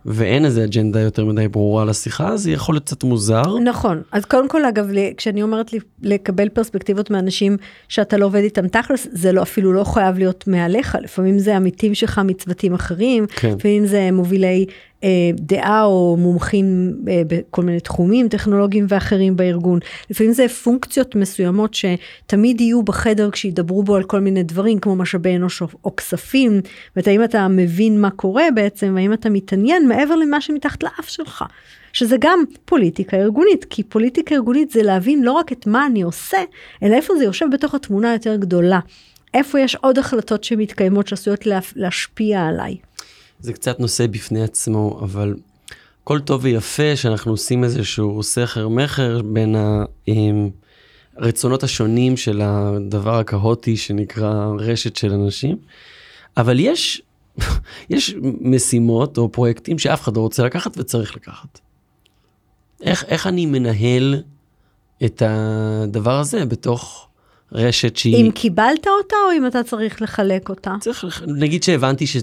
ואין 0.06 0.44
איזה 0.44 0.64
אג'נדה 0.64 1.00
יותר 1.00 1.24
מדי 1.24 1.48
ברורה 1.48 1.84
לשיחה, 1.84 2.36
זה 2.36 2.50
יכול 2.50 2.74
להיות 2.74 2.84
קצת 2.84 3.04
מוזר. 3.04 3.58
נכון. 3.58 4.02
אז 4.12 4.24
קודם 4.24 4.48
כל, 4.48 4.64
אגב, 4.64 4.90
כשאני 5.16 5.42
אומרת 5.42 5.72
לי 5.72 5.78
לקבל 6.02 6.48
פרספקטיבות 6.48 7.10
מאנשים 7.10 7.56
שאתה 7.88 8.16
לא 8.16 8.26
עובד 8.26 8.42
איתם 8.42 8.68
תכלס, 8.68 9.06
זה 9.12 9.32
לא, 9.32 9.42
אפילו 9.42 9.72
לא 9.72 9.84
חייב 9.84 10.18
להיות 10.18 10.44
מעליך, 10.46 10.98
לפעמים 11.02 11.38
זה 11.38 11.56
עמיתים 11.56 11.94
שלך 11.94 12.20
מצוותים 12.24 12.74
אחרים, 12.74 13.26
כן. 13.26 13.54
לפעמים 13.58 13.86
זה 13.86 14.08
מובילי 14.12 14.66
דעה 15.34 15.84
או 15.84 16.16
מומחים 16.18 16.96
אה, 17.08 17.22
בכל 17.26 17.62
מיני 17.62 17.80
תחומים 17.80 18.28
טכנולוגיים 18.28 18.86
ואחרים 18.88 19.36
בארגון. 19.36 19.78
לפעמים 20.10 20.32
זה 20.32 20.48
פונקציות 20.48 21.14
מסוימות 21.14 21.74
שתמיד 21.74 22.60
יהיו 22.60 22.82
בחדר 22.82 23.30
כשידברו 23.30 23.82
בו 23.82 23.96
על 23.96 24.02
כל 24.02 24.20
מיני 24.20 24.42
דברים 24.42 24.78
כמו 24.78 24.96
משאבי 24.96 25.36
אנוש 25.36 25.62
או, 25.62 25.96
כספים, 25.96 26.60
והאם 26.96 27.24
אתה 27.24 27.48
מבין 27.48 28.00
מה 28.00 28.10
קורה 28.10 28.44
בעצם, 28.54 28.92
והאם 28.96 29.12
אתה 29.12 29.30
מתעניין 29.30 29.88
מעבר 29.88 30.16
למה 30.16 30.40
שמתחת 30.40 30.82
לאף 30.82 31.08
שלך. 31.08 31.44
שזה 31.92 32.16
גם 32.20 32.44
פוליטיקה 32.64 33.16
ארגונית, 33.16 33.64
כי 33.70 33.82
פוליטיקה 33.82 34.34
ארגונית 34.34 34.70
זה 34.70 34.82
להבין 34.82 35.22
לא 35.22 35.32
רק 35.32 35.52
את 35.52 35.66
מה 35.66 35.86
אני 35.86 36.02
עושה, 36.02 36.38
אלא 36.82 36.94
איפה 36.94 37.14
זה 37.16 37.24
יושב 37.24 37.46
בתוך 37.52 37.74
התמונה 37.74 38.10
היותר 38.10 38.36
גדולה. 38.36 38.80
איפה 39.34 39.60
יש 39.60 39.74
עוד 39.74 39.98
החלטות 39.98 40.44
שמתקיימות 40.44 41.08
שעשויות 41.08 41.46
להשפיע 41.76 42.40
עליי. 42.40 42.76
זה 43.42 43.52
קצת 43.52 43.80
נושא 43.80 44.06
בפני 44.06 44.42
עצמו, 44.42 45.00
אבל 45.02 45.34
הכל 46.02 46.20
טוב 46.20 46.40
ויפה 46.44 46.96
שאנחנו 46.96 47.32
עושים 47.32 47.64
איזשהו 47.64 48.22
סכר 48.22 48.68
מכר 48.68 49.22
בין 49.22 49.56
הרצונות 51.16 51.62
השונים 51.62 52.16
של 52.16 52.40
הדבר 52.44 53.18
הכהוטי 53.18 53.76
שנקרא 53.76 54.46
רשת 54.58 54.96
של 54.96 55.12
אנשים, 55.12 55.56
אבל 56.36 56.60
יש, 56.60 57.02
יש 57.90 58.14
משימות 58.40 59.18
או 59.18 59.32
פרויקטים 59.32 59.78
שאף 59.78 60.02
אחד 60.02 60.16
לא 60.16 60.20
רוצה 60.20 60.44
לקחת 60.44 60.78
וצריך 60.78 61.16
לקחת. 61.16 61.60
איך, 62.82 63.04
איך 63.04 63.26
אני 63.26 63.46
מנהל 63.46 64.22
את 65.04 65.22
הדבר 65.26 66.18
הזה 66.18 66.44
בתוך 66.44 67.08
רשת 67.52 67.96
שהיא... 67.96 68.16
אם 68.16 68.30
קיבלת 68.30 68.86
אותה 68.86 69.16
או 69.26 69.36
אם 69.36 69.46
אתה 69.46 69.62
צריך 69.62 70.02
לחלק 70.02 70.48
אותה? 70.48 70.74
צריך, 70.80 71.22
נגיד 71.26 71.62
שהבנתי 71.62 72.06
ש... 72.06 72.16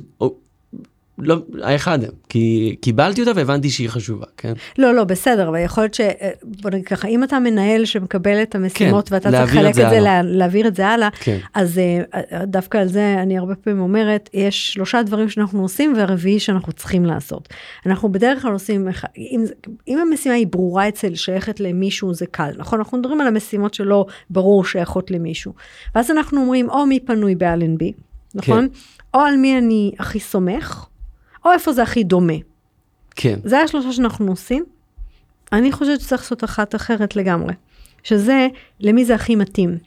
לא, 1.19 1.37
האחד, 1.61 1.99
כי 2.29 2.75
קיבלתי 2.81 3.21
אותה 3.21 3.31
והבנתי 3.35 3.69
שהיא 3.69 3.89
חשובה, 3.89 4.25
כן? 4.37 4.53
לא, 4.77 4.93
לא, 4.93 5.03
בסדר, 5.03 5.49
אבל 5.49 5.59
יכול 5.59 5.83
להיות 5.83 5.93
ש... 5.93 6.01
בוא 6.43 6.71
נגיד 6.71 6.85
ככה, 6.85 7.07
אם 7.07 7.23
אתה 7.23 7.39
מנהל 7.39 7.85
שמקבל 7.85 8.41
את 8.41 8.55
המשימות 8.55 9.09
כן, 9.09 9.15
ואתה 9.15 9.31
צריך 9.31 9.55
לחלק 9.55 9.69
את 9.69 9.73
זה, 9.73 9.85
את 9.85 9.89
זה 9.89 9.99
להעביר 10.23 10.67
את 10.67 10.75
זה 10.75 10.87
הלאה, 10.87 11.09
כן. 11.19 11.37
אז 11.53 11.79
uh, 11.79 12.35
דווקא 12.43 12.77
על 12.77 12.87
זה 12.87 13.15
אני 13.21 13.37
הרבה 13.37 13.55
פעמים 13.55 13.79
אומרת, 13.79 14.29
יש 14.33 14.73
שלושה 14.73 15.03
דברים 15.03 15.29
שאנחנו 15.29 15.61
עושים 15.61 15.93
והרביעי 15.97 16.39
שאנחנו 16.39 16.73
צריכים 16.73 17.05
לעשות. 17.05 17.49
אנחנו 17.85 18.11
בדרך 18.11 18.41
כלל 18.41 18.53
עושים, 18.53 18.87
אם, 19.17 19.45
אם 19.87 19.97
המשימה 19.97 20.35
היא 20.35 20.47
ברורה 20.47 20.87
אצל, 20.87 21.15
שייכת 21.15 21.59
למישהו, 21.59 22.13
זה 22.13 22.25
קל, 22.25 22.51
נכון? 22.57 22.79
אנחנו 22.79 22.97
מדברים 22.97 23.21
על 23.21 23.27
המשימות 23.27 23.73
שלא 23.73 24.05
ברור 24.29 24.65
שייכות 24.65 25.11
למישהו. 25.11 25.53
ואז 25.95 26.11
אנחנו 26.11 26.41
אומרים, 26.41 26.69
או 26.69 26.85
מי 26.85 26.99
פנוי 26.99 27.35
באלנבי, 27.35 27.93
נכון? 28.35 28.67
או 29.13 29.19
על 29.19 29.37
מי 29.37 29.57
אני 29.57 29.91
הכי 29.99 30.19
סומך, 30.19 30.85
או 31.45 31.51
איפה 31.51 31.73
זה 31.73 31.83
הכי 31.83 32.03
דומה. 32.03 32.33
כן. 33.15 33.39
זה 33.43 33.59
השלושה 33.59 33.91
שאנחנו 33.91 34.27
עושים. 34.27 34.65
אני 35.53 35.71
חושבת 35.71 36.01
שצריך 36.01 36.21
לעשות 36.21 36.43
אחת 36.43 36.75
אחרת 36.75 37.15
לגמרי, 37.15 37.53
שזה 38.03 38.47
למי 38.79 39.05
זה 39.05 39.15
הכי 39.15 39.35
מתאים. 39.35 39.77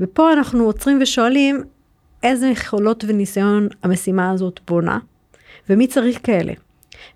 ופה 0.00 0.32
אנחנו 0.32 0.64
עוצרים 0.64 0.98
ושואלים 1.02 1.62
איזה 2.22 2.46
יכולות 2.46 3.04
וניסיון 3.08 3.68
המשימה 3.82 4.30
הזאת 4.30 4.60
בונה, 4.66 4.98
ומי 5.70 5.86
צריך 5.86 6.18
כאלה. 6.22 6.52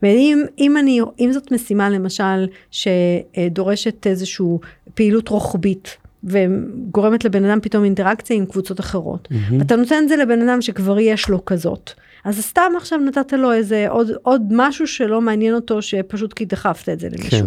ואם 0.02 0.42
אם 0.58 0.76
אני, 0.76 1.00
אם 1.18 1.32
זאת 1.32 1.52
משימה 1.52 1.90
למשל 1.90 2.46
שדורשת 2.70 4.06
איזושהי 4.06 4.46
פעילות 4.94 5.28
רוחבית, 5.28 5.96
וגורמת 6.24 7.24
לבן 7.24 7.44
אדם 7.44 7.60
פתאום 7.60 7.84
אינטראקציה 7.84 8.36
עם 8.36 8.46
קבוצות 8.46 8.80
אחרות. 8.80 9.28
מהמם. 9.30 9.60
אתה 9.60 9.76
נותן 9.76 10.02
את 10.02 10.08
זה 10.08 10.16
לבן 10.16 10.48
אדם 10.48 10.62
שכבר 10.62 10.98
יש 10.98 11.28
לו 11.28 11.44
כזאת. 11.44 11.90
אז 12.28 12.40
סתם 12.40 12.72
עכשיו 12.76 12.98
נתת 12.98 13.32
לו 13.32 13.52
איזה 13.52 13.86
עוד, 13.88 14.10
עוד 14.22 14.42
משהו 14.50 14.86
שלא 14.86 15.20
מעניין 15.20 15.54
אותו, 15.54 15.82
שפשוט 15.82 16.32
כי 16.32 16.44
דחפת 16.44 16.88
את 16.88 17.00
זה 17.00 17.08
למישהו. 17.08 17.30
כן. 17.40 17.46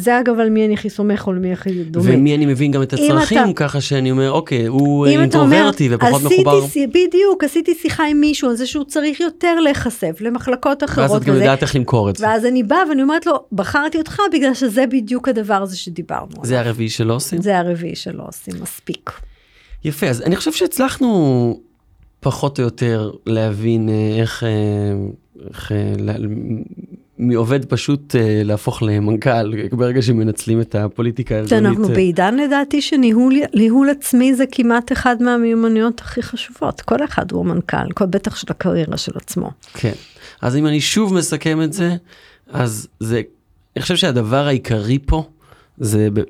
זה 0.00 0.20
אגב 0.20 0.38
על 0.40 0.50
מי 0.50 0.64
אני 0.66 0.74
הכי 0.74 0.90
סומך 0.90 1.26
או 1.26 1.32
למי 1.32 1.52
הכי 1.52 1.84
דומה. 1.84 2.10
ומי 2.14 2.34
אני 2.36 2.46
מבין 2.46 2.70
גם 2.72 2.82
את 2.82 2.92
הצרכים, 2.92 3.38
אתה- 3.42 3.52
ככה 3.56 3.80
שאני 3.80 4.10
אומר, 4.10 4.30
אוקיי, 4.30 4.66
הוא 4.66 5.06
אם 5.06 5.24
אתה 5.24 5.38
אומר, 5.38 5.56
אינטרוברטי 5.56 5.88
ופחות 5.94 6.24
עשיתי 6.24 6.42
מחובר. 6.42 6.66
שי- 6.68 6.86
בדיוק, 6.86 7.44
עשיתי 7.44 7.74
שיחה 7.74 8.04
עם 8.06 8.20
מישהו 8.20 8.48
על 8.48 8.56
זה 8.56 8.66
שהוא 8.66 8.84
צריך 8.84 9.20
יותר 9.20 9.60
להיחשף 9.60 10.16
למחלקות 10.20 10.82
ואז 10.82 10.90
אחרות. 10.90 11.22
את 11.22 11.26
גם 11.26 11.34
יודעת 11.34 11.62
איך 11.62 11.76
למכור 11.76 12.10
את 12.10 12.16
זה. 12.16 12.26
ואז 12.26 12.44
אני 12.46 12.62
באה 12.62 12.88
ואני 12.88 13.02
אומרת 13.02 13.26
לו, 13.26 13.44
בחרתי 13.52 13.98
אותך 13.98 14.20
בגלל 14.32 14.54
שזה 14.54 14.86
בדיוק 14.86 15.28
הדבר 15.28 15.62
הזה 15.62 15.76
שדיברנו. 15.76 16.26
עליו." 16.32 16.44
זה 16.44 16.60
הרביעי 16.60 16.88
שלא 16.88 17.14
עושים? 17.14 17.42
זה 17.42 17.58
הרביעי 17.58 17.96
שלא 17.96 18.22
עושים 18.28 18.54
מספיק. 18.62 19.10
יפה, 19.84 20.06
אז 20.06 20.22
אני 20.22 20.36
חושב 20.36 20.52
שהצלחנו 20.52 21.60
פחות 22.20 22.58
או 22.58 22.64
יותר 22.64 23.10
להבין 23.26 23.88
אה, 23.88 24.20
איך, 24.20 24.44
אה, 24.44 24.48
איך 25.48 25.72
אה, 25.72 26.14
מעובד 27.18 27.64
פשוט 27.64 28.14
להפוך 28.44 28.82
למנכ"ל 28.82 29.68
ברגע 29.72 30.02
שמנצלים 30.02 30.60
את 30.60 30.74
הפוליטיקה 30.74 31.34
הארגונית. 31.34 31.64
שאנחנו 31.64 31.88
אה, 31.88 31.94
בעידן 31.94 32.36
לדעתי 32.36 32.82
שניהול 32.82 33.34
ניהול 33.54 33.90
עצמי 33.90 34.34
זה 34.34 34.44
כמעט 34.52 34.92
אחד 34.92 35.22
מהמיומנויות 35.22 36.00
הכי 36.00 36.22
חשובות. 36.22 36.80
כל 36.80 37.04
אחד 37.04 37.32
הוא 37.32 37.46
מנכ"ל, 37.46 37.92
כל 37.94 38.06
בטח 38.06 38.36
של 38.36 38.46
הקריירה 38.50 38.96
של 38.96 39.12
עצמו. 39.14 39.50
כן. 39.74 39.92
אז 40.42 40.56
אם 40.56 40.66
אני 40.66 40.80
שוב 40.80 41.14
מסכם 41.14 41.62
את 41.62 41.72
זה, 41.72 41.96
אז 42.52 42.88
זה, 43.00 43.22
אני 43.76 43.82
חושב 43.82 43.96
שהדבר 43.96 44.46
העיקרי 44.46 44.98
פה 45.06 45.24
זה 45.78 46.08
ב- 46.12 46.20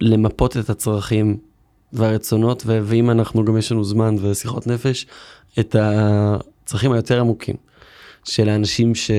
למפות 0.00 0.56
את 0.56 0.70
הצרכים 0.70 1.36
והרצונות, 1.92 2.62
ואם 2.66 3.10
אנחנו 3.10 3.44
גם 3.44 3.56
יש 3.56 3.72
לנו 3.72 3.84
זמן 3.84 4.16
ושיחות 4.20 4.66
נפש, 4.66 5.06
את 5.58 5.76
הצרכים 5.78 6.92
היותר 6.92 7.20
עמוקים 7.20 7.56
של 8.24 8.48
האנשים 8.48 8.94
ש- 8.94 9.10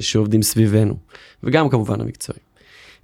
שעובדים 0.00 0.42
סביבנו, 0.42 0.96
וגם 1.42 1.68
כמובן 1.68 2.00
המקצועיים. 2.00 2.42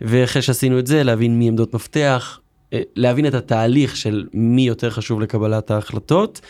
ואחרי 0.00 0.42
שעשינו 0.42 0.78
את 0.78 0.86
זה, 0.86 1.02
להבין 1.02 1.38
מי 1.38 1.48
עמדות 1.48 1.74
מפתח, 1.74 2.40
אה, 2.72 2.80
להבין 2.96 3.26
את 3.26 3.34
התהליך 3.34 3.96
של 3.96 4.26
מי 4.32 4.62
יותר 4.62 4.90
חשוב 4.90 5.20
לקבלת 5.20 5.70
ההחלטות, 5.70 6.40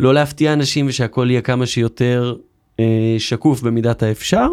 לא 0.00 0.14
להפתיע 0.14 0.52
אנשים 0.52 0.86
ושהכול 0.88 1.30
יהיה 1.30 1.40
כמה 1.40 1.66
שיותר 1.66 2.34
אה, 2.80 3.16
שקוף 3.18 3.60
במידת 3.60 4.02
האפשר, 4.02 4.48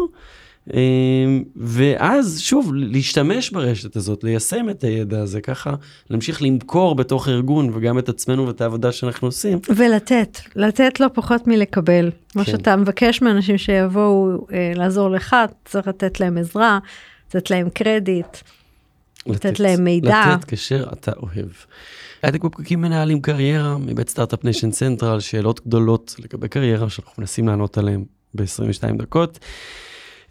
ואז 1.56 2.40
שוב 2.40 2.74
להשתמש 2.74 3.50
ברשת 3.50 3.96
הזאת, 3.96 4.24
ליישם 4.24 4.70
את 4.70 4.84
הידע 4.84 5.20
הזה, 5.20 5.40
ככה 5.40 5.74
להמשיך 6.10 6.42
למכור 6.42 6.94
בתוך 6.94 7.28
ארגון 7.28 7.70
וגם 7.74 7.98
את 7.98 8.08
עצמנו 8.08 8.46
ואת 8.46 8.60
העבודה 8.60 8.92
שאנחנו 8.92 9.28
עושים. 9.28 9.58
ולתת, 9.76 10.40
לתת 10.56 11.00
לא 11.00 11.06
פחות 11.14 11.46
מלקבל. 11.46 12.10
מה 12.34 12.44
כן. 12.44 12.52
שאתה 12.52 12.76
מבקש 12.76 13.22
מאנשים 13.22 13.58
שיבואו 13.58 14.46
אה, 14.52 14.72
לעזור 14.74 15.10
לך, 15.10 15.36
צריך 15.64 15.88
לתת 15.88 16.20
להם 16.20 16.38
עזרה, 16.38 16.78
לתת 17.28 17.50
להם 17.50 17.70
קרדיט. 17.70 18.36
לתת 19.26 19.60
להם 19.60 19.84
מידע. 19.84 20.24
לתת 20.34 20.44
כאשר 20.44 20.86
אתה 20.92 21.12
אוהב. 21.16 21.48
הייטק 22.22 22.44
בפקקים 22.44 22.80
מנהלים 22.80 23.20
קריירה 23.20 23.78
מבית 23.78 24.08
Start-Up 24.08 24.44
Nation 24.44 24.70
Central, 24.70 25.20
שאלות 25.20 25.66
גדולות 25.66 26.14
לגבי 26.18 26.48
קריירה 26.48 26.90
שאנחנו 26.90 27.12
מנסים 27.18 27.48
לענות 27.48 27.78
עליהן 27.78 28.04
ב-22 28.34 28.96
דקות. 28.98 29.38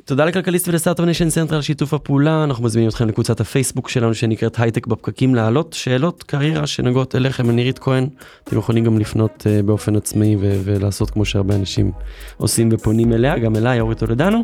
תודה 0.09 0.25
לכלכליסט 0.25 0.67
ול 0.67 0.75
Start-Up 0.75 1.05
Nation 1.05 1.29
Central 1.29 1.55
על 1.55 1.61
שיתוף 1.61 1.93
הפעולה, 1.93 2.43
אנחנו 2.43 2.63
מזמינים 2.63 2.89
אתכם 2.89 3.07
לקבוצת 3.07 3.39
הפייסבוק 3.39 3.89
שלנו 3.89 4.13
שנקראת 4.13 4.59
הייטק 4.59 4.87
בפקקים 4.87 5.35
להעלות 5.35 5.73
שאלות 5.73 6.23
קריירה 6.23 6.67
שנוגעות 6.67 7.15
אליכם, 7.15 7.45
אני 7.49 7.55
נירית 7.55 7.79
כהן, 7.79 8.07
אתם 8.43 8.57
יכולים 8.57 8.83
גם 8.83 8.99
לפנות 8.99 9.47
uh, 9.47 9.65
באופן 9.65 9.95
עצמאי 9.95 10.35
ו- 10.35 10.61
ולעשות 10.63 11.09
כמו 11.09 11.25
שהרבה 11.25 11.55
אנשים 11.55 11.91
עושים 12.37 12.69
ופונים 12.71 13.13
אליה, 13.13 13.39
גם 13.39 13.55
אליי, 13.55 13.79
אורי 13.79 13.95
טולדנו. 13.95 14.43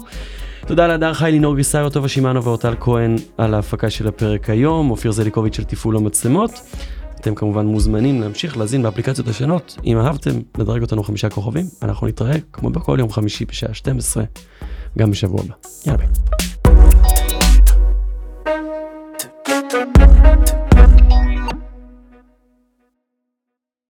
תודה 0.68 0.88
להדר 0.88 1.14
חי, 1.14 1.30
לינור 1.32 1.54
גריסאיו, 1.54 1.90
טובה 1.90 2.08
שמענו 2.08 2.44
ואורטל 2.44 2.76
כהן 2.80 3.16
על 3.38 3.54
ההפקה 3.54 3.90
של 3.90 4.08
הפרק 4.08 4.50
היום, 4.50 4.92
אופיר 4.92 5.12
זליקוביץ' 5.12 5.56
על 5.56 5.64
תפעול 5.64 5.98
המצלמות. 5.98 6.52
אתם 7.26 7.36
כמובן 7.36 7.66
מוזמנים 7.66 8.22
להמשיך 8.22 8.58
להזין 8.58 8.84
באפליקציות 8.84 9.28
השונות. 9.28 9.78
אם 9.86 9.98
אהבתם, 9.98 10.32
לדרג 10.58 10.82
אותנו 10.82 11.04
חמישה 11.04 11.30
כוכבים. 11.30 11.66
אנחנו 11.82 12.08
נתראה 12.08 12.36
כמו 12.54 12.70
בכל 12.70 12.98
יום 13.00 13.12
חמישי 13.12 13.46
בשעה 13.46 13.74
12, 13.74 14.24
גם 14.98 15.12
בשבוע 15.12 15.42
הבא. 15.42 15.54
יאללה 15.86 15.98
ביי. 15.98 16.08